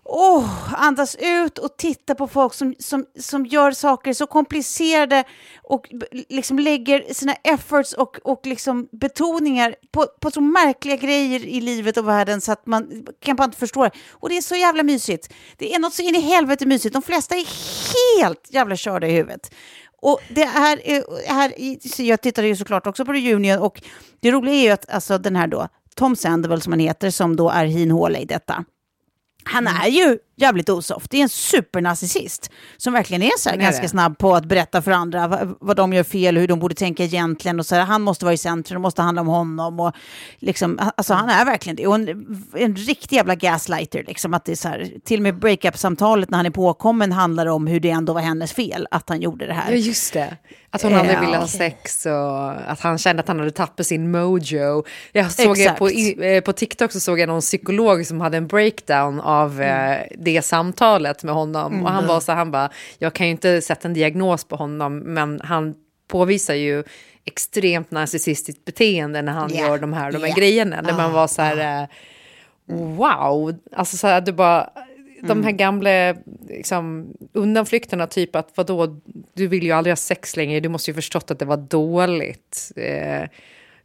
[0.10, 5.24] oh, andas ut och titta på folk som, som, som gör saker så komplicerade
[5.64, 5.90] och
[6.30, 11.98] liksom lägger sina efforts och, och liksom betoningar på, på så märkliga grejer i livet
[11.98, 13.92] och världen så att man kan bara inte förstå det.
[14.12, 15.34] Och det är så jävla mysigt.
[15.58, 16.94] Det är något så in i helvete mysigt.
[16.94, 17.46] De flesta är
[18.24, 19.52] helt jävla körda i huvudet.
[20.02, 20.80] Och det här,
[21.28, 21.54] här
[22.02, 23.82] jag tittade ju såklart också på reunion och
[24.20, 27.36] det roliga är ju att alltså, den här då, Tom Sandoval som han heter, som
[27.36, 28.66] då är Heen Hawley i detta,
[29.50, 29.82] han Mm.
[29.82, 31.12] är ju jävligt osoft.
[31.12, 33.88] Det är en supernarcissist som verkligen är så här är ganska det.
[33.90, 36.76] snabb på att berätta för andra vad, vad de gör fel och hur de borde
[36.76, 37.60] tänka egentligen.
[37.60, 39.80] Och så här, han måste vara i centrum, det måste handla om honom.
[39.80, 39.94] Och
[40.40, 41.88] liksom, alltså, han är verkligen det.
[41.88, 42.08] Och en,
[42.56, 44.04] en riktig jävla gaslighter.
[44.08, 47.46] Liksom, att det är så här, till och med breakup-samtalet när han är påkommen handlar
[47.46, 49.72] om hur det ändå var hennes fel att han gjorde det här.
[49.72, 50.38] Ja, just det.
[50.72, 51.22] Att hon aldrig Ja.
[51.22, 54.84] ville ha sex och att han kände att han hade tappat sin mojo.
[55.12, 59.20] Jag såg på, eh, på TikTok så såg jag någon psykolog som hade en breakdown
[59.20, 59.98] av eh,
[60.34, 61.84] det samtalet med honom.
[61.84, 64.98] Och han var så han bara, jag kan ju inte sätta en diagnos på honom,
[64.98, 65.76] men han
[66.08, 66.84] påvisar ju
[67.26, 69.68] extremt narcissistiskt beteende när han Ja.
[69.68, 70.36] gör de här, de här Ja.
[70.36, 70.82] grejerna.
[70.82, 71.88] Där man var så här, eh,
[72.76, 74.70] wow, alltså så här, du bara,
[75.22, 76.16] de här gamla
[76.50, 79.00] liksom, undanflykterna, typ att vadå,
[79.34, 82.72] du vill ju aldrig ha sex längre, du måste ju förstått att det var dåligt.
[82.76, 83.30] Eh,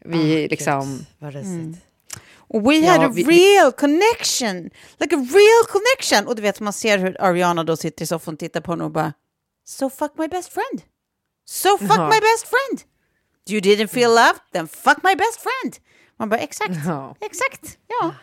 [0.04, 1.06] vi liksom...
[1.18, 1.84] Vad risigt.
[2.48, 6.26] We Ja, had a vi- real connection, like a real connection.
[6.28, 8.84] Och du vet, man ser hur Ariana då sitter i soffan och tittar på honom
[8.86, 9.12] och bara,
[9.66, 10.82] so fuck my best friend.
[11.46, 12.04] So fuck Ja.
[12.08, 12.82] my best friend.
[13.48, 15.76] You didn't feel love, then fuck my best friend.
[16.18, 17.16] Man bara, exakt, Ja.
[17.20, 18.14] exakt, ja.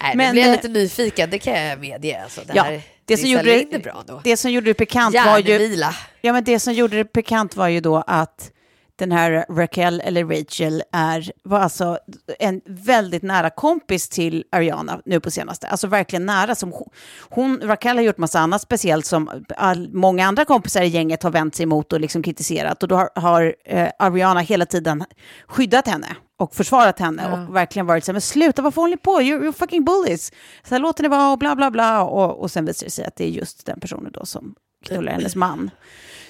[0.00, 2.22] Nej, men, Men, blev eh, lite nyfiken, det kan jag medge.
[2.22, 4.20] Alltså, det, ja här, det, som det gjorde det, det bra då.
[4.24, 5.76] det som gjorde det pikant var ju...
[6.20, 8.50] Ja, men det som gjorde det pikant var ju då att
[8.96, 11.98] den här Raquel, eller Rachel, är, var alltså
[12.38, 15.68] en väldigt nära kompis till Ariana nu på senaste.
[15.68, 16.54] Alltså verkligen nära.
[16.54, 16.72] Som
[17.20, 21.30] hon, Raquel har gjort massa annat speciellt som all, många andra kompisar i gänget har
[21.30, 22.82] vänt sig emot och liksom kritiserat.
[22.82, 25.04] Och då har, har eh, Ariana hela tiden
[25.46, 28.96] skyddat henne och försvarat henne och verkligen varit så här, men sluta, vad får ni
[28.96, 29.10] på?
[29.10, 30.32] You're, you're fucking bullies.
[30.68, 32.02] Så här, låt henne vara och bla bla bla.
[32.02, 34.54] Och, och sen visar det sig att det är just den personen då som
[34.86, 35.70] knullar hennes man.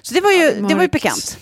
[0.02, 1.38] Så det var ju, det var ju pikant.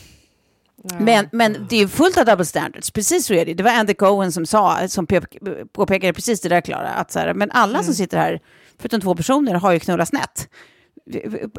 [0.99, 3.55] Men, men det är fullt av double standards, precis så är det.
[3.55, 7.19] Det var Andy Cohen som sa, som pe- påpekade precis det där Klara, att så
[7.19, 8.41] här, men alla som sitter här,
[8.79, 10.49] förutom två personer, har ju knullat snett.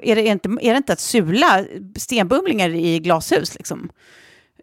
[0.04, 1.66] Är det inte, är det inte att sula
[1.98, 3.90] stenbumlingar i glashus liksom?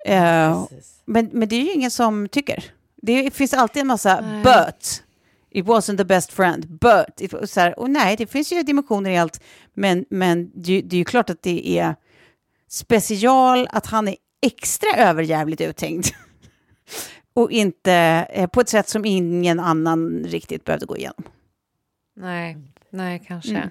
[0.04, 0.64] Eh,
[1.04, 2.64] men, men det är ju ingen som tycker.
[3.02, 5.02] Det finns alltid en massa but.
[5.52, 7.20] It wasn't the best friend, but.
[7.20, 9.40] It was, så här, och nej, det finns ju dimensioner i allt.
[9.74, 11.94] Men, men det, det är ju klart att det är
[12.68, 16.14] special att han är extra överjävligt uttänkt.
[17.34, 17.92] och inte
[18.30, 21.22] eh, på ett sätt som ingen annan riktigt behövde gå igenom.
[22.16, 22.56] Nej,
[22.90, 23.50] nej kanske.
[23.56, 23.68] Mm.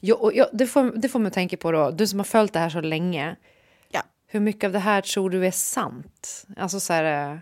[0.00, 2.52] Jo, och, jo, det, får, det får man tänka på då, du som har följt
[2.52, 3.36] det här så länge.
[3.90, 4.02] Ja.
[4.26, 6.46] Hur mycket av det här tror du är sant?
[6.56, 7.32] Alltså så här...
[7.32, 7.38] eh,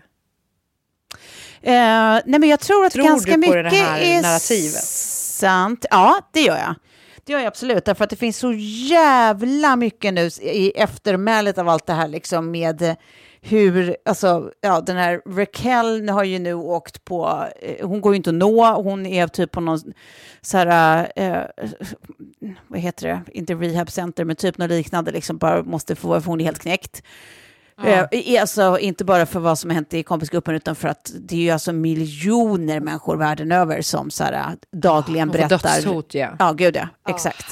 [1.61, 4.83] Eh, nej, men jag tror att Tror ganska mycket det här är narrativet?
[4.83, 5.85] sant.
[5.89, 6.75] Ja, det gör jag.
[7.29, 8.53] Det gör jag absolut, därför att det finns så
[8.89, 12.95] jävla mycket nu i eftermälet av allt det här liksom med
[13.41, 18.17] hur, alltså, ja, den här Raquel har ju nu åkt på, eh, hon går ju
[18.17, 19.79] inte att nå, hon är typ på någon
[20.41, 21.41] så här, eh,
[22.67, 26.41] vad heter det, inte rehabcenter, men typ något liknande, liksom bara måste få, för hon
[26.41, 27.03] är helt knäckt.
[27.83, 28.07] Ja.
[28.11, 31.35] Eh, alltså inte bara för vad som har hänt i kompisgruppen utan för att det
[31.35, 35.75] är ju alltså miljoner människor världen över som så här, dagligen Hon får berättar.
[35.75, 36.29] dödshot, ja.
[36.39, 36.87] Ja, gud ja.
[37.09, 37.45] Exakt.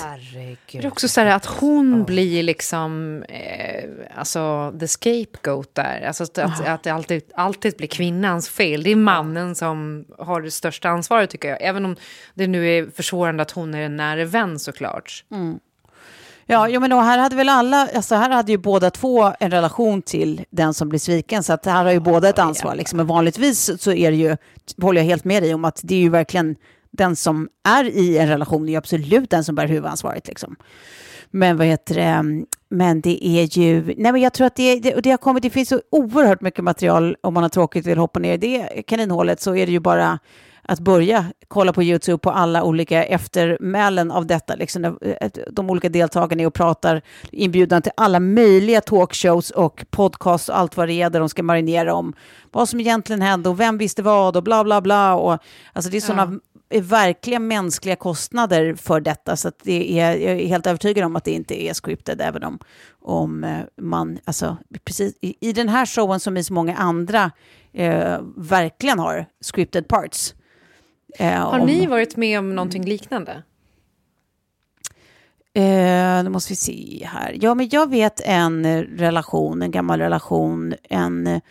[0.72, 6.04] Det är också så här att hon blir liksom, eh, alltså the scapegoat där.
[6.08, 8.84] Alltså att, att, att det alltid, alltid blir kvinnans fel.
[8.84, 11.62] Det är mannen som har det största ansvaret tycker jag.
[11.62, 11.96] Även om
[12.34, 15.24] det nu är försvårande att hon är en nära vän såklart.
[15.32, 15.60] Mm.
[16.50, 19.52] Ja, jo, men då, här hade väl alla, alltså här hade ju båda två en
[19.52, 22.76] relation till den som blir sviken, så att här har ju båda ett ansvar.
[22.76, 22.98] Liksom.
[22.98, 24.38] Men vanligtvis så är det ju,
[24.82, 26.56] håller jag helt med dig om, att det är ju verkligen
[26.92, 30.28] den som är i en relation, är ju absolut den som bär huvudansvaret.
[30.28, 30.56] Liksom.
[31.32, 35.02] Men vad heter det, men det är ju, nej men jag tror att det, det,
[35.02, 37.98] det har kommit, det finns så oerhört mycket material om man har tråkigt och vill
[37.98, 40.20] hoppa ner i det kaninhålet så är det ju bara
[40.70, 44.56] att börja kolla på YouTube på alla olika eftermälen av detta.
[44.56, 47.02] Liksom, när de olika deltagarna är och pratar
[47.32, 51.44] inbjudan till alla möjliga talkshows och podcasts och allt vad det är där de ska
[51.44, 52.14] marinera om
[52.52, 55.16] vad som egentligen hände och vem visste vad och bla bla bla.
[55.16, 55.40] Och,
[55.74, 59.36] alltså det är sådana är verkliga mänskliga kostnader för detta.
[59.36, 62.44] Så att det är, jag är helt övertygad om att det inte är scripted, även
[62.44, 62.60] om,
[63.02, 67.32] om eh, man, alltså, precis, i, i den här showen som i så många andra
[67.74, 70.34] eh, verkligen har scripted parts.
[71.20, 73.44] Eh, Har om- ni varit med om någonting liknande?
[75.54, 77.38] Eh, nu måste vi se här.
[77.42, 81.42] Ja, men jag vet en relation, en gammal relation, en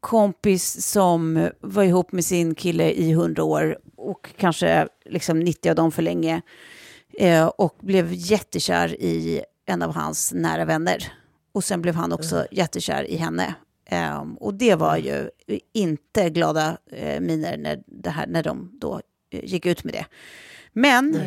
[0.00, 5.76] kompis som var ihop med sin kille i hundra år och kanske liksom 90 av
[5.76, 6.42] dem för länge
[7.18, 11.12] eh, och blev jättekär i en av hans nära vänner.
[11.52, 13.54] Och sen blev han också jättekär i henne.
[13.86, 15.30] Ehm, och det var ju
[15.72, 20.06] inte glada eh, miner när, det här, när de då eh, gick ut med det.
[20.72, 21.20] Men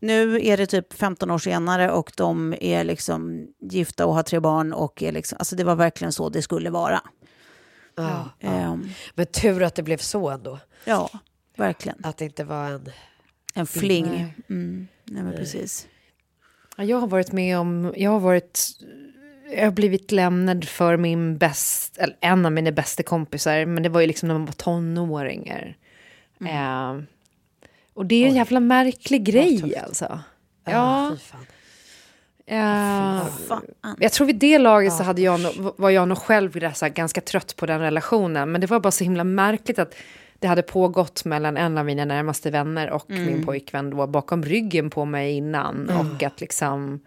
[0.00, 4.40] nu är det typ 15 år senare och de är liksom gifta och har tre
[4.40, 4.72] barn.
[4.72, 7.00] Och är liksom, alltså det var verkligen så det skulle vara.
[7.94, 8.30] Ja.
[8.40, 10.58] Ehm, Men tur att det blev så ändå.
[10.84, 11.10] ja,
[11.56, 11.98] verkligen.
[12.02, 12.90] Att det inte var en...
[13.54, 14.06] En fling.
[14.06, 14.34] Nej.
[14.50, 14.88] Mm.
[15.04, 15.88] Nej, men precis.
[16.76, 18.70] Ja, Jag har varit med om, jag har varit,
[19.56, 23.88] jag har blivit lämnad för min bäst, eller en av mina bästa kompisar, men det
[23.88, 25.76] var ju liksom när man var tonåringar.
[26.40, 27.02] Eh,
[27.94, 30.20] och det är en jävla märklig grej alltså.
[30.64, 31.16] Ja.
[32.46, 33.66] Eh, Fan.
[33.98, 35.40] jag tror vid det laget så hade jag
[35.76, 36.58] var jag nog själv
[36.94, 38.52] ganska trött på den relationen.
[38.52, 39.94] Men det var bara så himla märkligt att
[40.38, 44.90] det hade pågått mellan en av mina närmaste vänner och min pojkvän då bakom ryggen
[44.90, 45.90] på mig innan.
[45.90, 47.00] Och att liksom,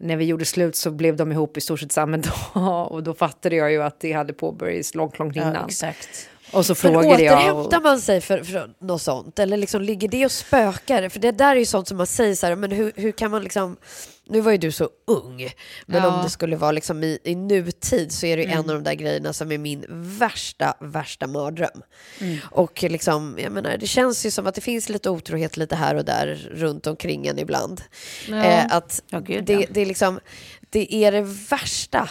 [0.00, 2.16] när vi gjorde slut så blev de ihop i stort sett samma
[2.54, 2.92] dag.
[2.92, 5.54] Och då fattade jag ju att det hade påbörjats långt, långt innan.
[5.54, 6.28] Ja, exakt.
[6.52, 7.34] Och så Men frågade jag...
[7.36, 9.38] återhämtar Och, man sig för, för något sånt?
[9.38, 11.08] Eller liksom ligger det och spökar?
[11.08, 13.30] För det där är ju sånt som man säger så här, men hur, hur kan
[13.30, 13.76] man liksom...
[14.30, 15.48] Nu var ju du så ung,
[15.86, 16.08] men Ja.
[16.16, 18.58] om det skulle vara liksom i, i nutid så är det Mm.
[18.58, 19.84] en av de där grejerna som är min
[20.18, 21.82] värsta, värsta mardröm.
[22.20, 22.38] Mm.
[22.50, 25.94] Och liksom, jag menar, det känns ju som att det finns lite otrohet lite här
[25.94, 27.80] och där runt omkring en ibland.
[28.28, 29.66] Eh, att Ja, gud, det, ja.
[29.70, 30.20] det är liksom,
[30.70, 32.08] det är det värsta.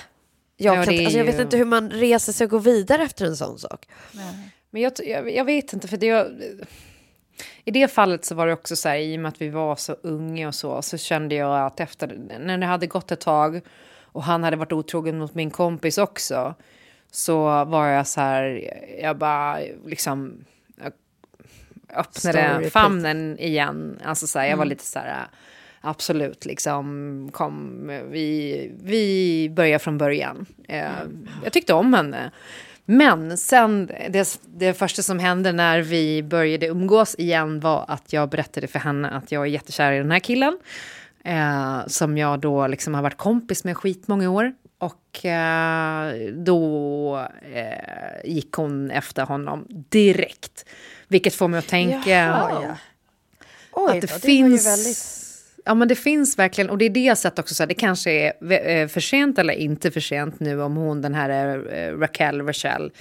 [0.58, 3.04] Jag, Ja, kan, alltså jag vet ju- inte hur man reser sig och går vidare
[3.04, 3.86] efter en sån sak.
[4.70, 6.28] Men jag, jag, jag vet inte, för det...
[7.64, 9.76] I det fallet så var det också så här, i och med att vi var
[9.76, 13.62] så unga och så, så kände jag att efter, när det hade gått ett tag
[14.02, 16.56] och han hade varit otrogen mot min kompis också,
[17.12, 20.46] så var jag så här, jag bara liksom
[20.84, 20.94] jag
[22.00, 24.00] öppnade Story famnen igen.
[24.04, 25.28] Alltså så här, jag var lite så här,
[25.90, 27.82] absolut, liksom, kom,
[28.12, 30.46] vi, vi börjar från början.
[30.68, 30.86] Eh,
[31.44, 32.32] jag tyckte om henne.
[32.86, 38.30] Men sen, det, det första som hände när vi började umgås igen var att jag
[38.30, 40.60] berättade för henne att jag är jättekär i den här killen.
[41.24, 44.54] Eh, som jag då liksom har varit kompis med skitmånga år.
[44.80, 50.66] och eh, då eh, gick hon efter honom direkt.
[51.08, 52.78] Vilket får mig att tänka Jaha, ja.
[53.72, 54.68] Oj, att det, då, det finns...
[54.68, 55.27] väldigt-
[55.68, 57.74] Ja, men det finns verkligen, och det är det jag sett också, så här, det
[57.74, 61.98] kanske är eh, för sent eller inte för sent nu om hon, den här eh,
[61.98, 62.92] Raquel, Rachel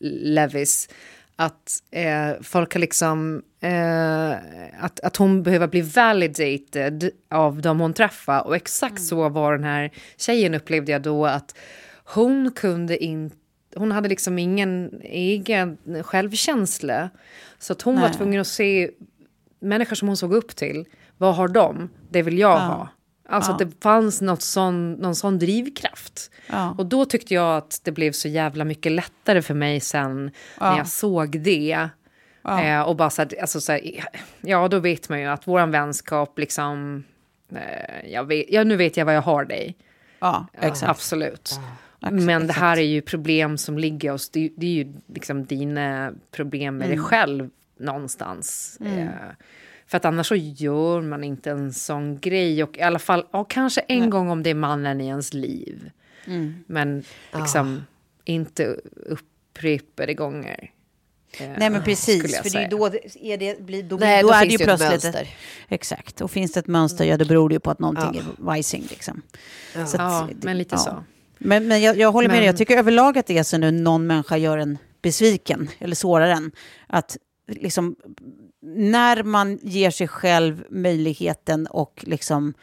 [0.00, 0.88] Levis,
[1.36, 4.30] att eh, folk har liksom, eh,
[4.84, 8.46] att, att hon behöver bli validated av de hon träffar.
[8.46, 11.56] Och exakt så var den här tjejen upplevde jag då, att
[12.04, 13.36] hon kunde inte
[13.76, 17.10] hon hade liksom ingen egen självkänsla.
[17.58, 18.16] Så att hon var Nej.
[18.16, 18.90] tvungen att se
[19.60, 20.84] människor som hon såg upp till.
[21.18, 21.88] Vad har de?
[22.10, 22.58] Det vill jag Ja.
[22.64, 22.88] ha.
[23.28, 23.52] Alltså Ja.
[23.54, 26.30] att det fanns något sån, någon sån drivkraft.
[26.50, 26.74] Ja.
[26.78, 30.70] Och då tyckte jag att det blev så jävla mycket lättare för mig sen Ja.
[30.70, 31.88] när jag såg det.
[32.42, 32.62] Ja.
[32.62, 34.04] Eh, och bara så här, alltså så här,
[34.40, 37.04] ja då vet man ju att våran vänskap liksom,
[37.52, 39.76] eh, jag vet, ja, nu vet jag vad jag har dig.
[40.18, 40.90] Ja, exakt.
[40.90, 41.50] Absolut.
[42.10, 46.12] Men det här är ju problem som ligger hos, det, det är ju liksom dina
[46.30, 47.04] problem med dig Mm.
[47.06, 47.50] själv
[47.80, 48.78] någonstans.
[48.80, 48.98] Mm.
[48.98, 49.08] Eh,
[49.86, 52.62] för att annars så gör man inte en sån grej.
[52.62, 55.90] Och i alla fall, ja, kanske en gång om det är mannen i ens liv.
[56.26, 56.54] Mm.
[56.66, 57.84] Men liksom
[58.24, 60.70] inte upprepade gånger.
[61.40, 64.34] Eh, Nej men precis, för det är då är det, blir, då, Nej, då, då
[64.34, 65.28] är det ju ju ett plötsligt mönster.
[65.68, 68.20] Exakt, och finns det ett mönster, ja det beror ju på att någonting Ja.
[68.20, 69.22] är vajsing liksom.
[69.74, 69.82] Ja.
[69.82, 71.04] Att Ja, men lite så.
[71.38, 73.58] Men, men jag, jag håller med Men- dig, jag tycker överlag att det är så
[73.58, 76.50] nu någon människa gör en besviken eller sårar en.
[76.86, 77.16] Att
[77.48, 77.96] liksom,
[78.66, 82.54] när man ger sig själv möjligheten och liksom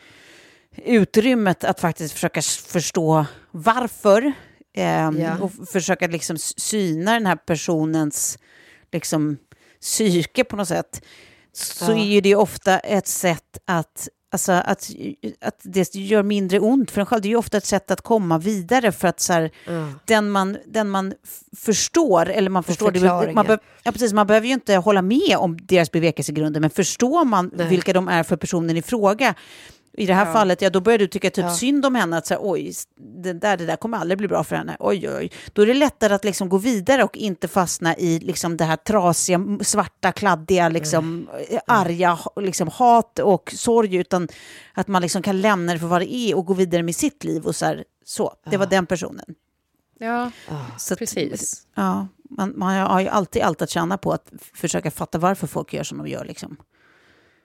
[0.85, 4.33] utrymmet att faktiskt försöka förstå varför
[4.73, 5.37] ehm, Ja.
[5.39, 8.37] och försöka liksom syna den här personens
[8.91, 9.37] liksom,
[9.81, 11.05] psyke på något sätt
[11.53, 11.97] så Ja.
[11.97, 14.89] är ju det ofta ett sätt att Alltså att,
[15.41, 17.21] att det gör mindre ont för en själv.
[17.21, 19.87] Det är ju ofta ett sätt att komma vidare för att så här, Ja.
[20.05, 21.13] den, man, den man
[21.57, 25.37] förstår, eller man förstår, det, man, be, ja, precis, man behöver ju inte hålla med
[25.37, 27.67] om deras bevekelsegrunder, men förstår man Nej.
[27.69, 29.35] vilka de är för personen i fråga,
[29.97, 30.33] i det här Ja.
[30.33, 31.53] fallet, ja då börjar du tycka typ Ja.
[31.53, 32.73] synd om henne, att så här, oj,
[33.23, 35.31] det där, det där kommer aldrig bli bra för henne, oj, oj.
[35.53, 38.75] Då är det lättare att liksom gå vidare och inte fastna i liksom det här
[38.75, 44.27] trasiga, svarta, kladdiga, liksom, eh, arga ha- liksom, hat och sorg, utan
[44.73, 47.23] att man liksom kan lämna det för vad det är och gå vidare med sitt
[47.23, 47.45] liv.
[47.45, 48.33] och så, här, så.
[48.49, 49.25] Det var den personen.
[49.99, 50.31] Ja,
[50.77, 51.67] Så att- precis.
[51.75, 55.73] Ja, man, man har ju alltid allt att känna på att försöka fatta varför folk
[55.73, 56.25] gör som de gör.
[56.25, 56.57] Liksom.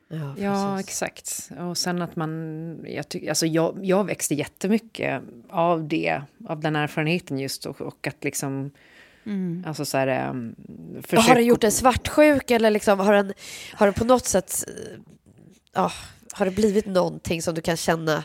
[0.08, 1.50] Ja, Ja, exakt.
[1.58, 2.84] Och sen att man...
[2.86, 7.66] Jag, tyck, alltså jag, jag växte jättemycket av det, av den erfarenheten just.
[7.66, 8.70] Och, och att liksom...
[9.66, 10.30] Alltså så här...
[10.30, 10.54] Um,
[11.12, 13.32] har det gjort dig svartsjuk eller liksom, har, den,
[13.74, 14.64] har det på något sätt...
[15.72, 15.92] Ja,
[16.32, 18.24] har det blivit någonting som du kan känna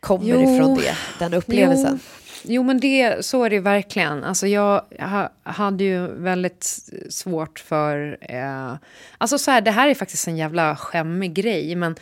[0.00, 0.40] kommer Jo.
[0.54, 2.00] ifrån det, den upplevelsen?
[2.02, 4.24] Jo, jo men det, så är det verkligen.
[4.24, 6.64] Alltså jag ha, hade ju väldigt
[7.10, 8.18] svårt för...
[8.20, 8.74] Eh,
[9.18, 11.74] alltså så här, det här är faktiskt en jävla skämmig grej.
[11.76, 11.96] Men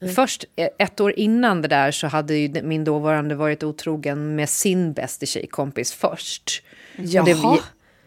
[0.00, 0.14] Mm.
[0.14, 4.48] först, eh, ett år innan det där så hade ju min dåvarande varit otrogen med
[4.48, 6.62] sin bästa tjejkompis först.
[6.98, 7.58] Och, det, Jaha.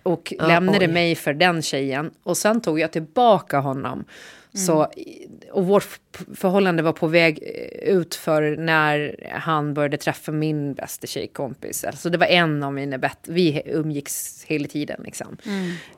[0.04, 0.88] och lämnade oj.
[0.94, 2.12] mig för den tjejen.
[2.24, 4.06] Och sen tog jag tillbaka honom.
[4.54, 4.88] Så,
[5.52, 6.00] och vårt
[6.36, 11.84] förhållande var på väg eh, ut för när han började träffa min bästa tjejkompis.
[11.84, 15.38] Alltså det var en av mina bättre, vi umgicks hela tiden liksom.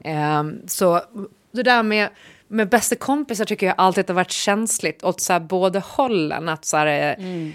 [0.03, 1.01] Ehm, så
[1.51, 2.09] det där med,
[2.47, 6.49] med bästa kompisar tycker jag alltid har varit känsligt åt så här båda hållen.
[6.49, 7.49] Att så här, eh,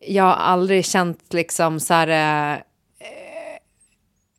[0.00, 2.62] Jag har aldrig känt liksom så här...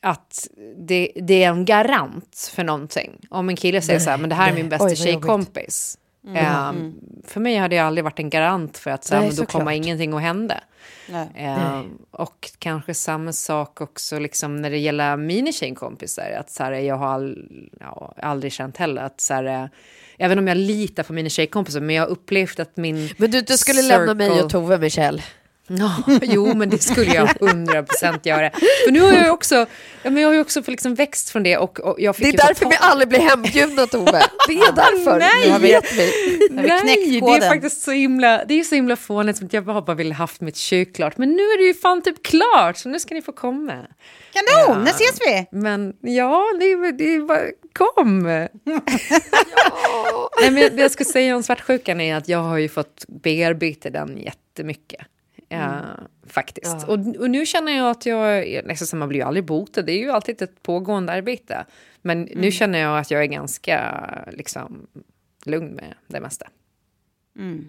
[0.10, 0.48] att
[0.78, 3.12] det, det är en garant för någonting.
[3.30, 5.98] Om en kille säger så här, men det här är min bästa Oj, tjejkompis.
[6.36, 6.94] Ehm,
[7.28, 9.46] För mig hade det aldrig varit en garant för att så här, Nej, men då
[9.46, 9.76] kommer såklart.
[9.86, 10.60] ingenting att hända.
[11.36, 16.32] Ehm, och kanske samma sak också liksom när det gäller mina tjejkompisar.
[16.40, 17.48] Att så här, jag har all,
[17.80, 19.70] ja, aldrig känt heller att så här,
[20.18, 23.42] även om jag litar på mina tjejkompisar, men jag har upplevt att min Men du,
[23.42, 25.24] du skulle lämna mig circle- och Tove, Michelle.
[25.68, 28.52] Ja, jo, men det skulle jag hundra procent göra.
[28.86, 29.56] För nu har jag ju också,
[30.04, 32.30] ja, men jag har ju också liksom växt från det och, och jag fick Det
[32.30, 34.24] är ta därför vi aldrig blir hembjudna Tove.
[34.48, 35.20] Det är därför.
[35.28, 35.30] Nej.
[35.46, 36.12] Nu har vi vet vi.
[36.56, 39.82] har vi Nej, det är faktiskt så himla, det är så himla fånigt jag bara,
[39.82, 43.00] bara ville haft mitt kök men nu är det ju fan typ klart så nu
[43.00, 43.74] ska ni få komma.
[44.34, 45.48] Kanon, när ses vi?
[45.52, 47.42] Men ja, det är, det är bara,
[47.74, 48.24] kom!
[50.42, 54.18] Nej, men jag skulle säga om svartsjukan är att jag har ju fått bearbeta den
[54.18, 55.02] jättemycket.
[55.50, 55.82] Ja,
[56.28, 56.76] faktiskt.
[56.88, 56.94] Ja.
[56.94, 60.00] Och, och nu känner jag att jag, liksom, man blir ju aldrig botad, det är
[60.00, 61.66] ju alltid ett pågående arbete.
[62.02, 64.88] Men nu känner jag att jag är ganska liksom,
[65.46, 66.48] lugn med det mesta.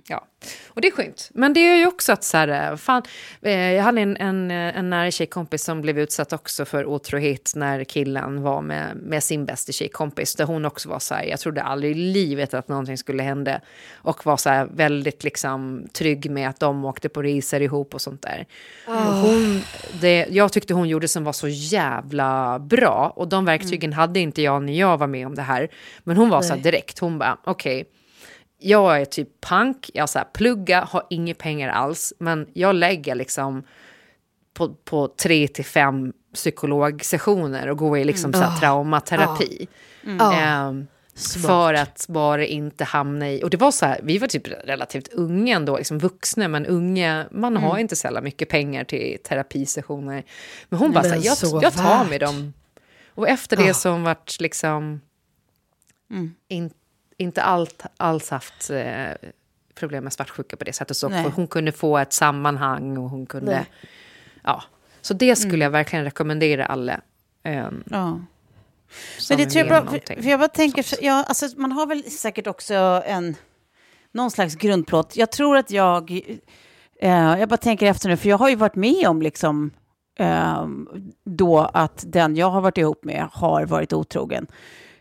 [0.06, 0.26] Ja.
[0.68, 1.30] Och det är skönt.
[1.34, 3.02] Men det är ju också att så här, fan,
[3.42, 7.84] eh, jag hade en, en, en nära tjejkompis som blev utsatt också för otrohet när
[7.84, 10.34] killen var med, med sin bästa tjejkompis.
[10.34, 13.60] Där hon också var så här, jag trodde aldrig i livet att någonting skulle hända.
[13.94, 18.00] Och var så här väldigt liksom trygg med att de åkte på resor ihop och
[18.00, 18.46] sånt där.
[18.86, 19.62] Och Hon,
[20.00, 23.12] det, jag tyckte hon gjorde som var så jävla bra.
[23.16, 25.68] Och de verktygen hade inte jag när jag var med om det här.
[26.04, 26.62] Men hon var så här Nej.
[26.62, 27.84] direkt, hon bara okej.
[28.58, 33.14] Jag är typ pank, jag så här, plugga, har inga pengar alls, men jag lägger
[33.14, 33.62] liksom
[34.54, 38.60] på, på tre till fem psykologsessioner och går i liksom så här, Ah.
[38.60, 39.68] traumaterapi.
[40.04, 40.20] Mm.
[40.20, 40.40] Ah.
[40.40, 41.46] Ehm, Smart.
[41.46, 43.44] för att bara inte hamna i...
[43.44, 47.26] Och det var så här, vi var typ relativt unga ändå, liksom vuxna, men unga,
[47.30, 47.80] man har Mm.
[47.80, 50.24] inte så mycket pengar till terapisessioner.
[50.68, 52.52] Men hon bara så här, jag, jag tar med dem.
[53.14, 55.00] Och efter det så har hon varit liksom...
[56.48, 56.70] In,
[57.18, 59.30] inte allt, alls haft eh,
[59.74, 60.96] problem med svartsjuka på det sättet.
[60.96, 63.50] Så för hon kunde få ett sammanhang och hon kunde...
[63.52, 63.66] Nej.
[64.44, 64.62] Ja.
[65.00, 67.00] Så det skulle jag verkligen rekommendera alla.
[67.42, 68.20] ehm, Ja.
[69.28, 71.86] Men det tror jag bra, för, för jag bara tänker, så- ja, alltså, man har
[71.86, 72.74] väl säkert också
[73.06, 73.34] en,
[74.12, 75.16] någon slags grundplåt.
[75.16, 76.10] Jag tror att jag,
[77.00, 79.70] eh, jag bara tänker efter nu, för jag har ju varit med om liksom,
[80.18, 80.66] eh,
[81.24, 84.46] då att den jag har varit ihop med har varit otrogen.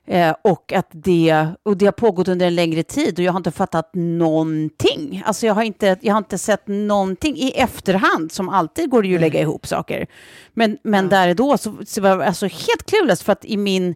[0.08, 3.40] Eh, och att det, och det har pågått under en längre tid och jag har
[3.40, 5.24] inte fattat någonting.
[5.26, 9.08] Alltså jag har inte, jag har inte sett någonting i efterhand, som alltid går det
[9.08, 10.08] ju att lägga ihop saker.
[10.54, 13.58] Men, men där och då så, så var jag alltså helt clueless för att i
[13.58, 13.96] min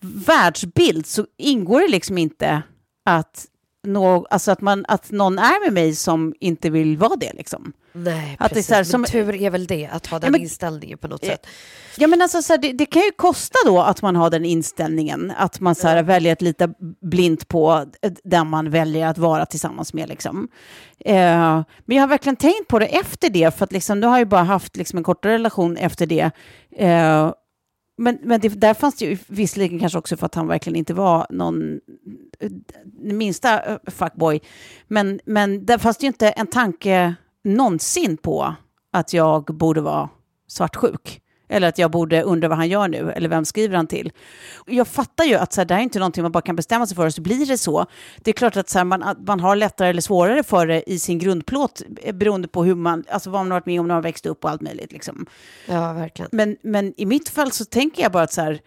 [0.00, 2.62] världsbild så ingår det liksom inte
[3.04, 3.46] att,
[3.86, 7.32] nå, alltså att, man, att någon är med mig som inte vill vara det.
[7.32, 7.72] Liksom.
[7.92, 8.70] Nej, Att det är precis.
[8.70, 11.46] här, men som- tur är väl det, att ha den men- inställningen på något sätt.
[11.98, 14.44] Ja, men alltså, så här, det, det kan ju kosta då att man har den
[14.44, 16.68] inställningen, att man så här, väljer att lita
[17.02, 20.08] blint på eh, den man väljer att vara tillsammans med.
[20.08, 20.48] Liksom.
[21.04, 21.14] Eh,
[21.84, 24.18] men jag har verkligen tänkt på det efter det, för att liksom, nu har jag
[24.18, 26.30] ju bara haft liksom, en kortare relation efter det.
[26.76, 27.32] Eh,
[27.98, 30.94] men men det, där fanns det ju visserligen kanske också för att han verkligen inte
[30.94, 31.80] var någon
[32.98, 34.40] minsta eh, fuckboy.
[34.88, 37.14] Men, men där fanns det ju inte en tanke
[37.44, 38.54] någonsin på
[38.92, 40.08] att jag borde vara
[40.48, 41.20] svartsjuk.
[41.52, 44.12] Eller att jag borde undra vad han gör nu, eller vem skriver han till?
[44.66, 46.86] Jag fattar ju att så här, det här är inte någonting man bara kan bestämma
[46.86, 47.86] sig för, och så blir det så.
[48.18, 50.90] Det är klart att, så här, man, att man har lättare eller svårare för det
[50.90, 53.88] i sin grundplåt, eh, beroende på hur man, alltså vad man har varit med om
[53.88, 54.92] när man växt upp och allt möjligt.
[54.92, 55.26] Liksom.
[55.68, 56.28] Ja, verkligen.
[56.32, 58.60] Men, men i mitt fall så tänker jag bara att så här,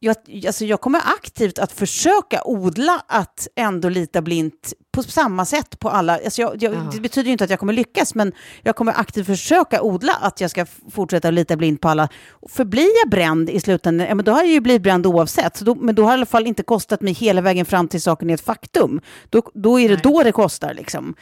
[0.00, 5.78] jag, alltså jag kommer aktivt att försöka odla att ändå lita blint på samma sätt
[5.78, 6.12] på alla.
[6.24, 8.32] Alltså jag, jag, Det betyder ju inte att jag kommer lyckas, men
[8.62, 12.08] jag kommer aktivt försöka odla att jag ska fortsätta lita blint på alla.
[12.48, 15.60] För blir jag bränd i slutändan, ja, men då har jag ju blivit bränd oavsett.
[15.60, 18.02] Då, men då har det i alla fall inte kostat mig hela vägen fram till
[18.02, 19.00] saken är ett faktum.
[19.30, 20.74] Då, då är det då det kostar.
[20.74, 21.14] Liksom.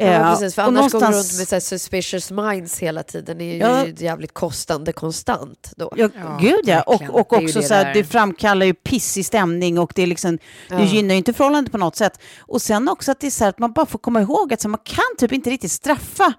[0.00, 2.78] Ja, Eh, precis, för och annars går vi någonstans- runt med så här suspicious minds
[2.78, 3.38] hela tiden.
[3.38, 3.86] Det är ju Ja.
[3.86, 5.92] jävligt kostande konstant då.
[5.96, 6.08] Ja,
[6.40, 6.82] gud ja.
[6.82, 7.94] Och, och också det så här, där.
[7.94, 10.80] det framkallar ju pissig stämning och det, är liksom, det Ja.
[10.84, 12.20] gynnar ju inte förhållandet på något sätt.
[12.40, 14.60] Och sen också att det är så här att man bara får komma ihåg att
[14.60, 16.32] så här, man kan typ inte riktigt straffa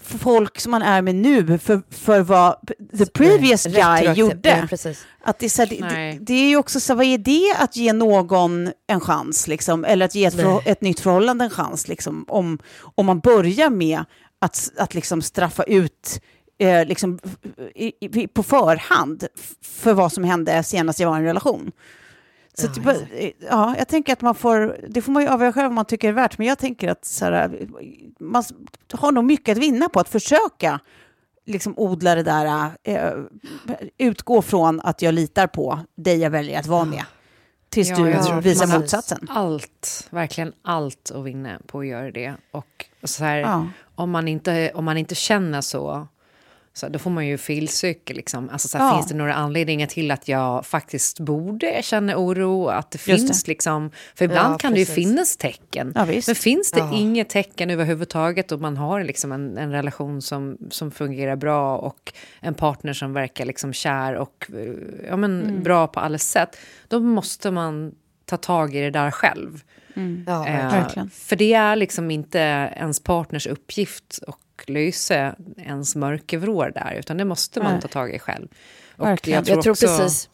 [0.00, 2.56] folk som man är med nu för, för vad
[2.98, 4.68] the previous guy gjorde.
[4.84, 4.92] Ja.
[5.22, 7.54] Att det, är så här, det, det, är ju också så här, vad är det
[7.58, 11.88] att ge någon en chans, liksom, eller att ge ett, ett nytt förhållande en chans,
[11.88, 12.58] liksom, om,
[12.94, 14.04] om man börjar med
[14.38, 16.20] att, att liksom straffa ut
[16.58, 17.18] eh, liksom,
[17.74, 19.26] i, i, på förhand
[19.62, 21.72] för vad som hände senast jag var i en relation.
[22.58, 25.64] Så Ja, eh, ja, jag tänker att man får, det får man ju avgöra själv
[25.64, 27.68] vad man tycker är värt, men jag tänker att så här,
[28.20, 28.44] man
[28.92, 30.80] har nog mycket att vinna på att försöka
[31.46, 33.12] liksom odla det där, eh,
[33.98, 37.04] utgå från att jag litar på dig jag väljer att vara med.
[37.68, 39.26] Tills du tror att visar motsatsen.
[39.30, 42.34] Allt, verkligen allt att vinna på att göra det.
[42.50, 43.66] Och så här, Ja.
[43.94, 46.08] om, man inte, om man inte känner så,
[46.78, 48.14] så då får man ju filsöka.
[48.14, 48.48] Liksom.
[48.50, 48.94] Alltså, så här, Ja.
[48.96, 52.66] Finns det några anledningar till att jag faktiskt borde känna oro?
[52.68, 53.48] Att det Just finns det.
[53.50, 53.90] liksom...
[54.14, 54.94] För ibland Ja, kan det ju precis.
[55.08, 55.92] finnas tecken.
[55.94, 56.28] Ja, visst.
[56.28, 56.94] Men finns det Ja.
[56.94, 62.12] inget tecken överhuvudtaget och man har liksom en, en relation som, som fungerar bra och
[62.40, 64.72] en partner som verkar liksom kär och eh,
[65.08, 65.62] ja, men, Mm.
[65.62, 66.56] bra på alla sätt,
[66.88, 67.92] då måste man
[68.24, 69.62] ta tag i det där själv.
[70.26, 72.38] Ja, Eh, för det är liksom inte
[72.76, 74.18] ens partners uppgift
[74.62, 77.82] att lösa ens mörkervrår där, utan det måste man Nej.
[77.82, 78.48] ta tag i själv.
[78.96, 79.44] Och Verkligen.
[79.46, 80.28] Jag tror också- precis,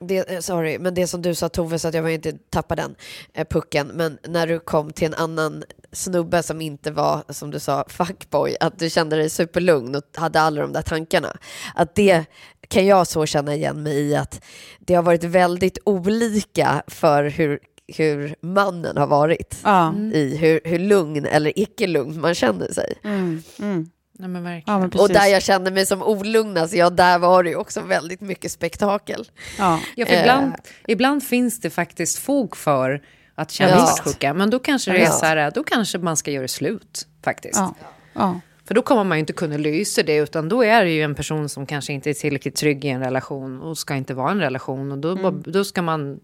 [0.00, 2.94] det, eh, sorry, men det som du sa Tove, så att jag inte tappa den
[3.34, 7.60] eh, pucken, men när du kom till en annan snubbe som inte var, som du
[7.60, 11.36] sa, fuckboy, att du kände dig superlugn och hade alla de där tankarna.
[11.74, 12.24] Att det
[12.68, 14.40] kan jag så känna igen mig i att
[14.78, 17.58] det har varit väldigt olika för hur
[17.96, 19.56] hur mannen har varit.
[19.64, 19.94] Ja.
[20.12, 22.94] I hur, hur lugn eller icke lugn man känner sig.
[23.04, 23.42] Mm.
[23.58, 23.90] Mm.
[24.18, 24.64] Nej.
[24.66, 27.80] Ja, men Och där jag kände mig som olugnast, ja där var det ju också
[27.80, 29.28] väldigt mycket spektakel.
[29.58, 29.80] Ja.
[29.96, 30.20] Ja, för Eh.
[30.20, 30.52] ibland,
[30.86, 33.02] ibland finns det faktiskt fog för
[33.34, 33.86] att känna Ja.
[33.86, 34.34] svartsjuka.
[34.34, 37.56] Men då kanske det är så här, då kanske man ska göra slut faktiskt.
[37.58, 37.74] Ja.
[38.12, 38.40] Ja.
[38.64, 41.14] För då kommer man ju inte kunna lösa det, utan då är det ju en
[41.14, 44.40] person som kanske inte är tillräckligt trygg i en relation och ska inte vara en
[44.40, 44.92] relation.
[44.92, 46.20] Och då, bara- då ska man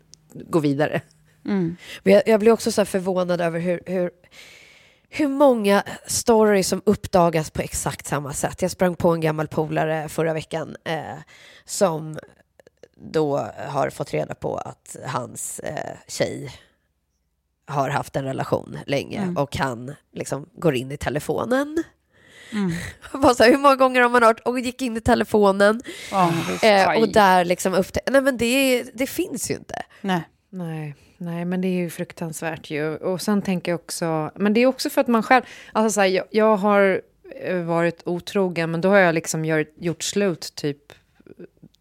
[0.51, 1.01] gå vidare.
[2.03, 4.11] Men jag, jag blir också så här förvånad över hur, hur,
[5.09, 8.62] hur många stories som uppdagas på exakt samma sätt.
[8.62, 11.16] Jag sprang på en gammal polare förra veckan eh,
[11.64, 12.18] som
[12.96, 13.36] då
[13.68, 16.53] har fått reda på att hans eh, tjej
[17.66, 21.84] har haft en relation länge och han liksom går in i telefonen.
[23.12, 26.32] Bara så här, hur många gånger har man hört och gick in i telefonen Ja.
[26.62, 29.82] eh, och där liksom upptäckte, nej men det, det finns ju inte.
[30.01, 30.20] Nej.
[30.51, 32.97] Nej, nej, men det är ju fruktansvärt ju.
[32.97, 35.43] Och sen tänker jag också, men det är också för att man själv,
[35.73, 37.01] alltså så här, jag, jag har
[37.43, 40.93] eh, varit otrogen, men då har jag liksom gör, gjort slut typ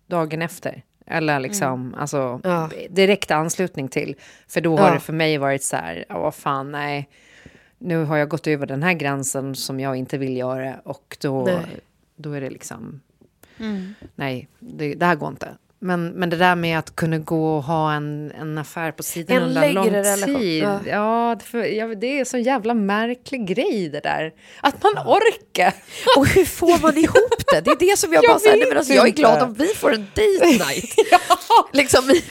[0.08, 0.84] dagen efter.
[1.06, 2.70] Eller liksom, alltså Ja.
[2.90, 4.16] direkt anslutning till.
[4.48, 4.94] För då har Ja.
[4.94, 7.10] det för mig varit så här, ja vad fan, nej.
[7.78, 11.44] Nu har jag gått över den här gränsen som jag inte vill göra och då,
[11.46, 11.80] Nej.
[12.16, 13.02] då är det liksom,
[14.16, 15.48] nej, det, det här går inte.
[15.80, 19.44] Men, men det där med att kunna gå och ha en, en affär på sidan
[19.44, 20.64] under lång relation, tid.
[20.64, 20.80] ja.
[20.86, 24.34] Ja, det, för, ja, det är en så jävla märklig grej det där.
[24.62, 25.74] Att man orkar.
[26.18, 27.62] Och hur får man ihop det?
[27.62, 29.22] Det är det som jag, Jag bara säger, men alltså, jag är inte.
[29.22, 30.96] glad om vi får en date night.
[31.74, 32.22] liksom i,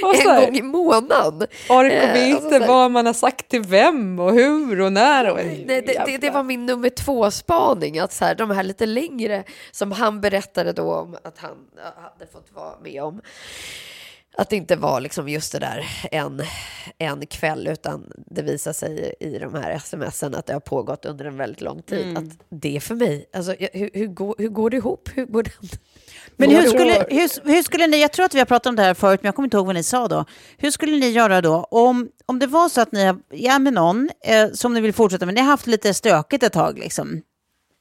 [0.00, 1.48] så en gång i månaden.
[1.68, 4.92] Orka Eh, veta alltså så här- vad man har sagt till vem och hur och
[4.92, 5.30] när.
[5.30, 8.62] Och, Nej, det, det, det var min nummer två spaning, att så här, de här
[8.62, 13.20] lite längre som han berättade då om att han ja, hade fått vara med om.
[14.36, 16.42] Att det inte var liksom just det där en,
[16.98, 21.24] en kväll, utan det visar sig i de här smsen att det har pågått under
[21.24, 22.02] en väldigt lång tid.
[22.08, 22.16] Mm.
[22.16, 25.08] Att det är för mig, alltså, hur, hur, går, hur går det ihop?
[25.14, 25.68] Hur går den?
[26.36, 28.82] Men hur skulle, hur, hur skulle ni, jag tror att vi har pratat om det
[28.82, 30.24] här förut, men jag kommer inte ihåg vad ni sa då.
[30.56, 33.72] Hur skulle ni göra då om, om det var så att ni har, ja med
[33.72, 37.22] någon eh, som ni vill fortsätta med, ni har haft lite stökigt ett tag liksom.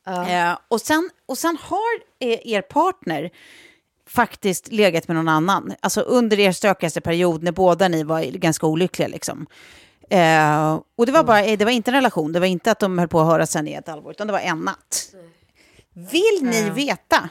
[0.07, 3.29] Eh, och, sen, och sen har eh, er partner
[4.09, 8.67] faktiskt legat med någon annan, alltså under er stökigaste period när båda ni var ganska
[8.67, 9.47] olyckliga liksom.
[10.09, 12.79] Eh, och det var, bara, eh, det var inte en relation, det var inte att
[12.79, 15.13] de höll på att höra sen i ett halvår, utan det var en natt.
[15.93, 17.29] Vill ni veta?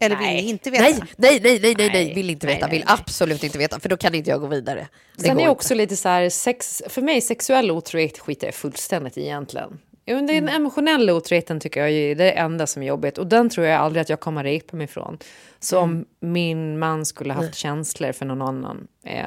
[0.00, 0.82] Eller vill ni inte veta?
[0.82, 3.80] Nej, nej, nej, nej, nej, nej, vill inte nej, veta, nej, vill absolut inte veta,
[3.80, 4.88] för då kan inte jag gå vidare.
[5.16, 5.50] Det Sen är inte.
[5.50, 9.78] också lite så här, sex, för mig sexuell otrohet skiter jag fullständigt i egentligen.
[10.08, 10.48] Jo, Den Mm.
[10.54, 14.00] emotionella otroheten tycker jag är det enda som är jobbigt och den tror jag aldrig
[14.00, 15.18] att jag kommer repa mig ifrån.
[15.60, 15.90] Så Mm.
[15.90, 19.24] om min man skulle haft känslor för någon annan, eh,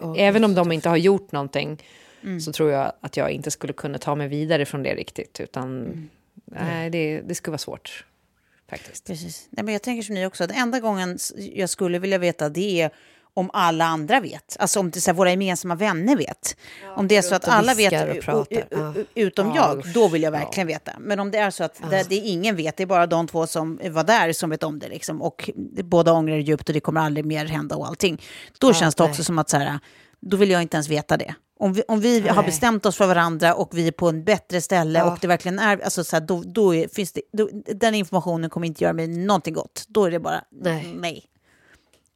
[0.00, 1.82] åh, även om de inte har gjort någonting,
[2.22, 2.40] Mm.
[2.40, 5.40] så tror jag att jag inte skulle kunna ta mig vidare från det riktigt.
[5.40, 6.08] Utan Mm.
[6.44, 8.04] nej, det, det skulle vara svårt
[8.70, 9.06] faktiskt.
[9.06, 9.46] Precis.
[9.50, 11.18] Nej, men jag tänker som ni också, den enda gången
[11.54, 12.90] jag skulle vilja veta det är
[13.34, 14.56] om alla andra vet.
[14.58, 16.56] Alltså om det här, våra gemensamma vänner vet.
[16.96, 18.92] om det är så att och alla vet, och Ja.
[18.96, 19.94] u- utom Ja, jag, usch.
[19.94, 20.92] då vill jag verkligen veta.
[21.00, 23.26] Men om det är så att det, det är ingen vet, det är bara de
[23.26, 24.88] två som var där som vet om det.
[24.88, 25.50] Liksom, och
[25.84, 28.22] båda ångrar det djupt och det kommer aldrig mer hända och allting.
[28.58, 29.10] Då känns det nej.
[29.10, 29.78] också som att så här,
[30.20, 31.34] då vill jag inte ens veta det.
[31.58, 34.60] Om vi, om vi har bestämt oss för varandra och vi är på en bättre
[34.60, 35.12] ställe Ja.
[35.12, 38.50] och det verkligen är, alltså så här, då, då är, finns det, då, den informationen
[38.50, 39.84] kommer inte göra mig någonting gott.
[39.88, 40.94] Då är det bara nej.
[40.96, 41.24] Nej.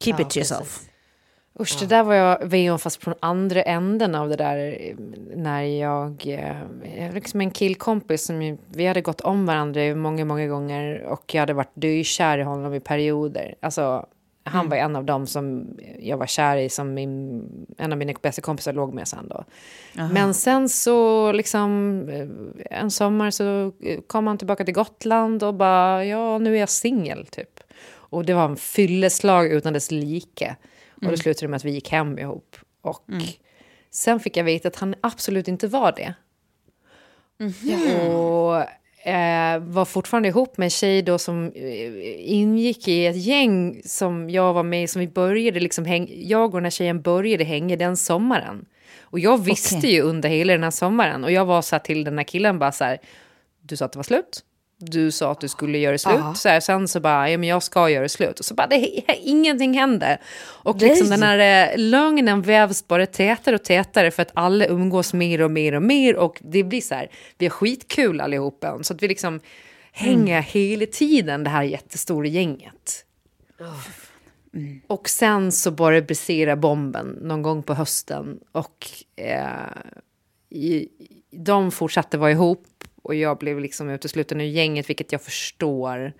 [0.03, 0.59] Keep Ja, it to yourself.
[0.59, 0.89] precis.
[1.59, 4.95] Usch, det där var jag med om fast den andra änden av det där eh,
[5.35, 6.57] när jag, eh,
[7.05, 11.39] jag liksom en killkompis som vi hade gått om varandra många, många gånger och jag
[11.39, 13.55] hade varit dykär i honom i perioder.
[13.59, 14.05] Alltså,
[14.47, 15.67] han var en av dem som
[15.99, 17.43] jag var kär i som min,
[17.77, 19.43] en av mina bästa kompisar låg med sen då.
[20.13, 25.53] Men sen så liksom eh, en sommar så eh, kom han tillbaka till Gotland och
[25.53, 27.59] bara ja nu är jag singel typ.
[27.89, 30.55] Och det var en fylleslag utan dess like.
[31.05, 32.55] Och det slutade med att vi gick hem ihop.
[32.81, 33.03] Och
[33.91, 36.13] sen fick jag veta att han absolut inte var det.
[38.13, 38.55] Och
[39.07, 44.29] eh, var fortfarande ihop med en tjej då som eh, ingick i ett gäng som
[44.29, 47.43] jag var med i, som vi började liksom häng, jag och den här tjejen började
[47.43, 48.65] hänga den sommaren.
[48.99, 49.93] Och jag visste Okej.
[49.93, 52.59] ju under hela den här sommaren och jag var så här till den här killen
[52.59, 52.97] bara så här,
[53.61, 54.43] du sa att det var slut.
[54.79, 56.37] Du sa att du skulle göra slut.
[56.37, 58.39] Så här, sen så bara, ja men jag ska göra slut.
[58.39, 58.77] Och så bara, det,
[59.21, 60.17] ingenting hände.
[60.39, 65.13] Och liksom den här eh, lögnen vävs bara tätare och tätare för att alla umgås
[65.13, 66.15] mer och mer och mer.
[66.15, 68.83] Och det blir så här, vi har skitkul allihopa.
[68.83, 69.39] Så att vi liksom
[69.91, 73.05] hänger hela tiden, det här jättestora gänget.
[74.87, 78.39] Och sen så bara brisera bomben någon gång på hösten.
[78.51, 79.47] Och eh,
[80.49, 80.87] i,
[81.31, 82.67] de fortsatte vara ihop
[83.07, 86.13] och jag blev liksom utesluten ur gänget, vilket jag förstår.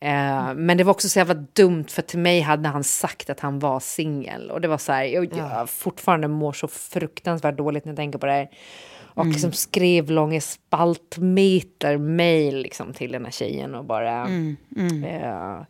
[0.00, 3.40] Eh, men det var också så jävla dumt, för till mig hade han sagt att
[3.40, 4.50] han var singel.
[4.50, 8.18] Och det var så här, jag, jag fortfarande mår så fruktansvärt dåligt när jag tänker
[8.18, 8.48] på det här.
[8.98, 9.32] Och Mm.
[9.32, 14.10] liksom skrev långa spaltmeter mail liksom till den här tjejen och bara...
[14.26, 15.04] Mm, mm.
[15.04, 15.60] Eh,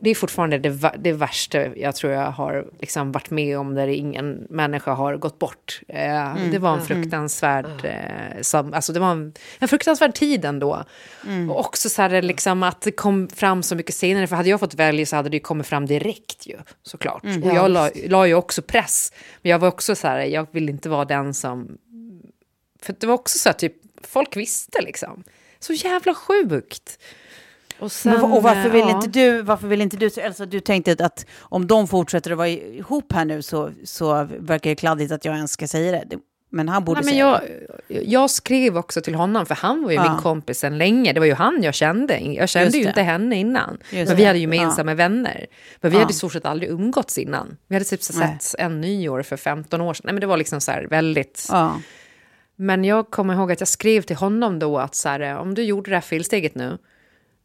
[0.00, 3.88] det är fortfarande det, det värsta jag tror jag har liksom varit med om där
[3.88, 5.80] ingen människa har gått bort.
[5.88, 6.86] Eh, Mm, Det var en mm.
[6.86, 10.84] fruktansvärd, eh, som, alltså det var en, en fruktansvärd tid ändå.
[11.26, 11.50] Mm.
[11.50, 14.60] Och också så här, liksom, att det kom fram så mycket senare, för hade jag
[14.60, 17.24] fått välja så hade det kommit fram direkt ju, såklart.
[17.24, 20.18] Mm, och ja, jag la, la ju också press, men jag var också så här,
[20.20, 21.78] jag vill inte vara den som...
[22.82, 25.24] För det var också så här, typ, folk visste liksom.
[25.58, 26.98] Så jävla sjukt.
[27.80, 28.90] Och, sen, och varför vill ja.
[28.90, 32.48] inte du, varför vill inte du, Elsa, du tänkte att om de fortsätter att vara
[32.48, 36.18] ihop här nu så, så verkar det kladdigt att jag ens ska säga det.
[36.52, 37.42] Men han borde Nej, men säga
[37.88, 40.12] jag, jag skrev också till honom, för han var ju Ja.
[40.12, 41.12] min kompis sedan länge.
[41.12, 42.18] Det var ju han jag kände.
[42.18, 43.78] Jag kände ju inte henne innan.
[43.90, 45.46] Just men vi hade ju gemensamma vänner.
[45.80, 46.02] Men vi Ja.
[46.02, 47.56] hade i stort sett aldrig umgåtts innan.
[47.68, 50.02] Vi hade typ sett en nyår för 15 år sedan.
[50.04, 51.46] Nej, men det var liksom så här väldigt...
[51.50, 51.80] Ja.
[52.56, 55.62] Men jag kommer ihåg att jag skrev till honom då att så här, om du
[55.62, 56.78] gjorde det här felsteget nu,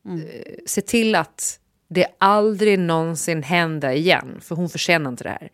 [0.05, 0.27] Mm.
[0.65, 5.49] se till att det aldrig någonsin händer igen, för hon förtjänar inte det här.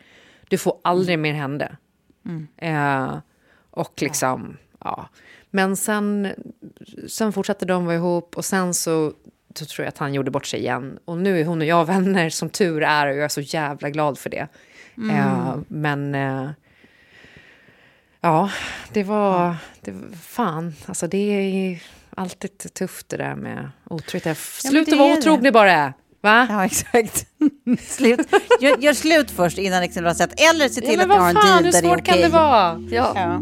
[0.50, 1.78] Du får aldrig mer hända.
[2.26, 2.48] Mm.
[2.58, 3.18] Eh,
[3.72, 5.10] och liksom, ja.
[5.50, 6.34] Men sen,
[7.08, 9.14] sen fortsatte de vara ihop och sen så,
[9.56, 11.00] så tror jag att han gjorde bort sig igen.
[11.06, 13.90] Och nu är hon och jag vänner som tur är och jag är så jävla
[13.90, 14.48] glad för det.
[14.98, 15.16] Mm.
[15.16, 16.50] Eh, men eh,
[18.22, 18.52] ja,
[18.94, 21.84] det var, det fan, alltså det är
[22.22, 24.26] alltid tufft det där med otrohet.
[24.26, 26.48] Ja, Sluta det vara otrogen bara, va?
[26.50, 27.26] Ja, exakt.
[27.88, 28.20] slut.
[28.62, 30.40] Gör, gör slut först innan liksom du har sett.
[30.40, 32.14] Eller se till Ja, att ni har en deal hur där det är svårt kan
[32.14, 32.24] okej.
[32.24, 32.82] det vara?
[32.92, 33.14] Ja.
[33.16, 33.42] Ja.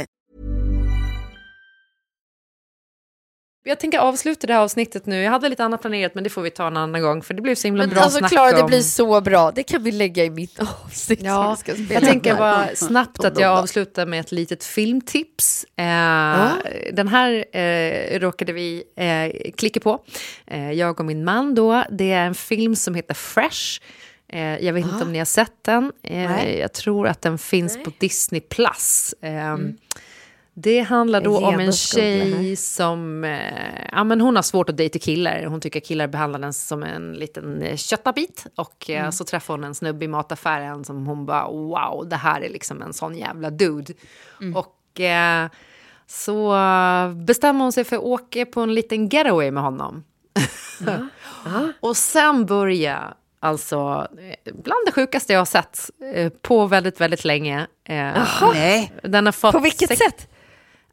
[3.63, 5.21] Jag tänker avsluta det här avsnittet nu.
[5.21, 7.41] Jag hade lite annat planerat, men det får vi ta en annan gång, för det
[7.41, 8.67] blev så himla Men bra alltså snack Klara, det om...
[8.67, 9.51] blir så bra.
[9.51, 11.19] Det kan vi lägga i mitt avsnitt.
[11.19, 14.63] som Ja, vi ska spela jag tänker bara snabbt att jag avslutar med ett litet
[14.63, 15.65] filmtips.
[15.75, 16.51] Eh,
[16.93, 20.03] Den här eh, råkade vi eh, klicka på,
[20.47, 21.83] eh, jag och min man då.
[21.89, 23.81] Det är en film som heter Fresh.
[24.33, 25.91] Eh, jag vet inte om ni har sett den.
[26.03, 26.57] Eh, Nej.
[26.59, 28.41] jag tror att den finns på Disney+.
[28.41, 29.13] Plus.
[29.21, 29.57] Eh,
[30.53, 33.23] Det handlar då om en tjej som...
[33.23, 35.45] Eh, ja, men hon har svårt att dejta killar.
[35.45, 38.45] Hon tycker killar behandlar den som en liten eh, köttabit.
[38.55, 39.11] Och eh, Mm.
[39.11, 42.81] så träffar hon en snubbe i mataffären som hon bara wow, det här är liksom
[42.81, 43.93] en sån jävla dude.
[44.41, 44.55] Mm.
[44.55, 45.47] Och eh,
[46.07, 46.55] så
[47.15, 50.03] bestämmer hon sig för att åka på en liten getaway med honom.
[51.79, 57.25] Och sen börjar alltså eh, bland det sjukaste jag har sett eh, på väldigt, väldigt
[57.25, 57.59] länge.
[57.83, 58.23] Eh,
[58.53, 58.93] Nej.
[59.03, 60.27] Den har fått På vilket sätt?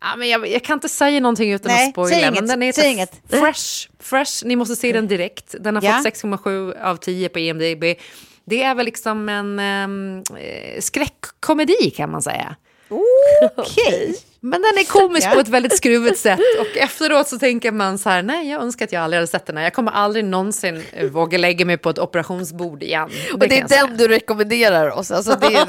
[0.01, 2.17] Ja, men jag, jag kan inte säga någonting utan Nej, att spoila.
[2.17, 3.13] men inget, den heter inget.
[3.29, 3.89] Fresh.
[4.01, 4.45] Fresh.
[4.47, 5.55] Ni måste se den direkt.
[5.61, 5.93] Den har Ja.
[6.05, 7.85] fått 6,7 av 10 på IMDB.
[8.45, 9.59] Det är väl liksom en
[10.37, 12.57] eh, skräckkomedi kan man säga.
[13.57, 14.15] Okej.
[14.41, 15.35] Men den är komisk Ja.
[15.35, 16.41] på ett väldigt skruvet sätt.
[16.61, 19.47] Och efteråt så tänker man så här, nej jag önskar att jag aldrig hade sett
[19.47, 19.65] den här.
[19.65, 23.09] Jag kommer aldrig någonsin eh, våga lägga mig på ett operationsbord igen.
[23.33, 23.87] Och det är säga.
[23.87, 25.11] den du rekommenderar oss.
[25.11, 25.67] Alltså det, är,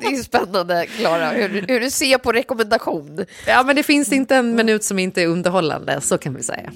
[0.00, 3.24] det är spännande, Klara, hur, hur du ser på rekommendation.
[3.46, 6.72] Ja, men det finns inte en minut som inte är underhållande, så kan vi säga.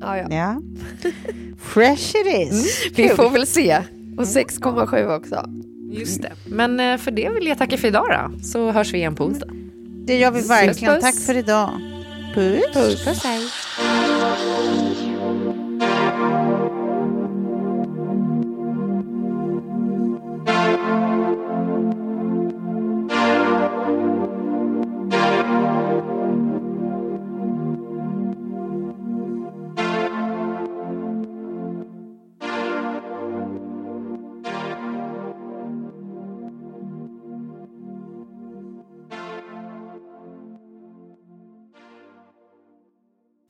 [0.00, 0.26] Ja, ja.
[0.30, 0.60] Ja.
[1.62, 2.82] Fresh it is.
[2.94, 3.78] Vi får väl se.
[4.18, 5.44] Och 6,7 också.
[5.90, 6.32] Just det.
[6.46, 8.42] Men eh, för det vill jag tacka för idag då.
[8.42, 9.48] Så hörs vi igen på onsdag.
[10.06, 10.94] Det gör vi verkligen.
[10.94, 11.14] Puss, puss.
[11.14, 11.80] Tack för idag.
[12.34, 12.64] Puss.
[12.72, 13.40] Puss, puss hej.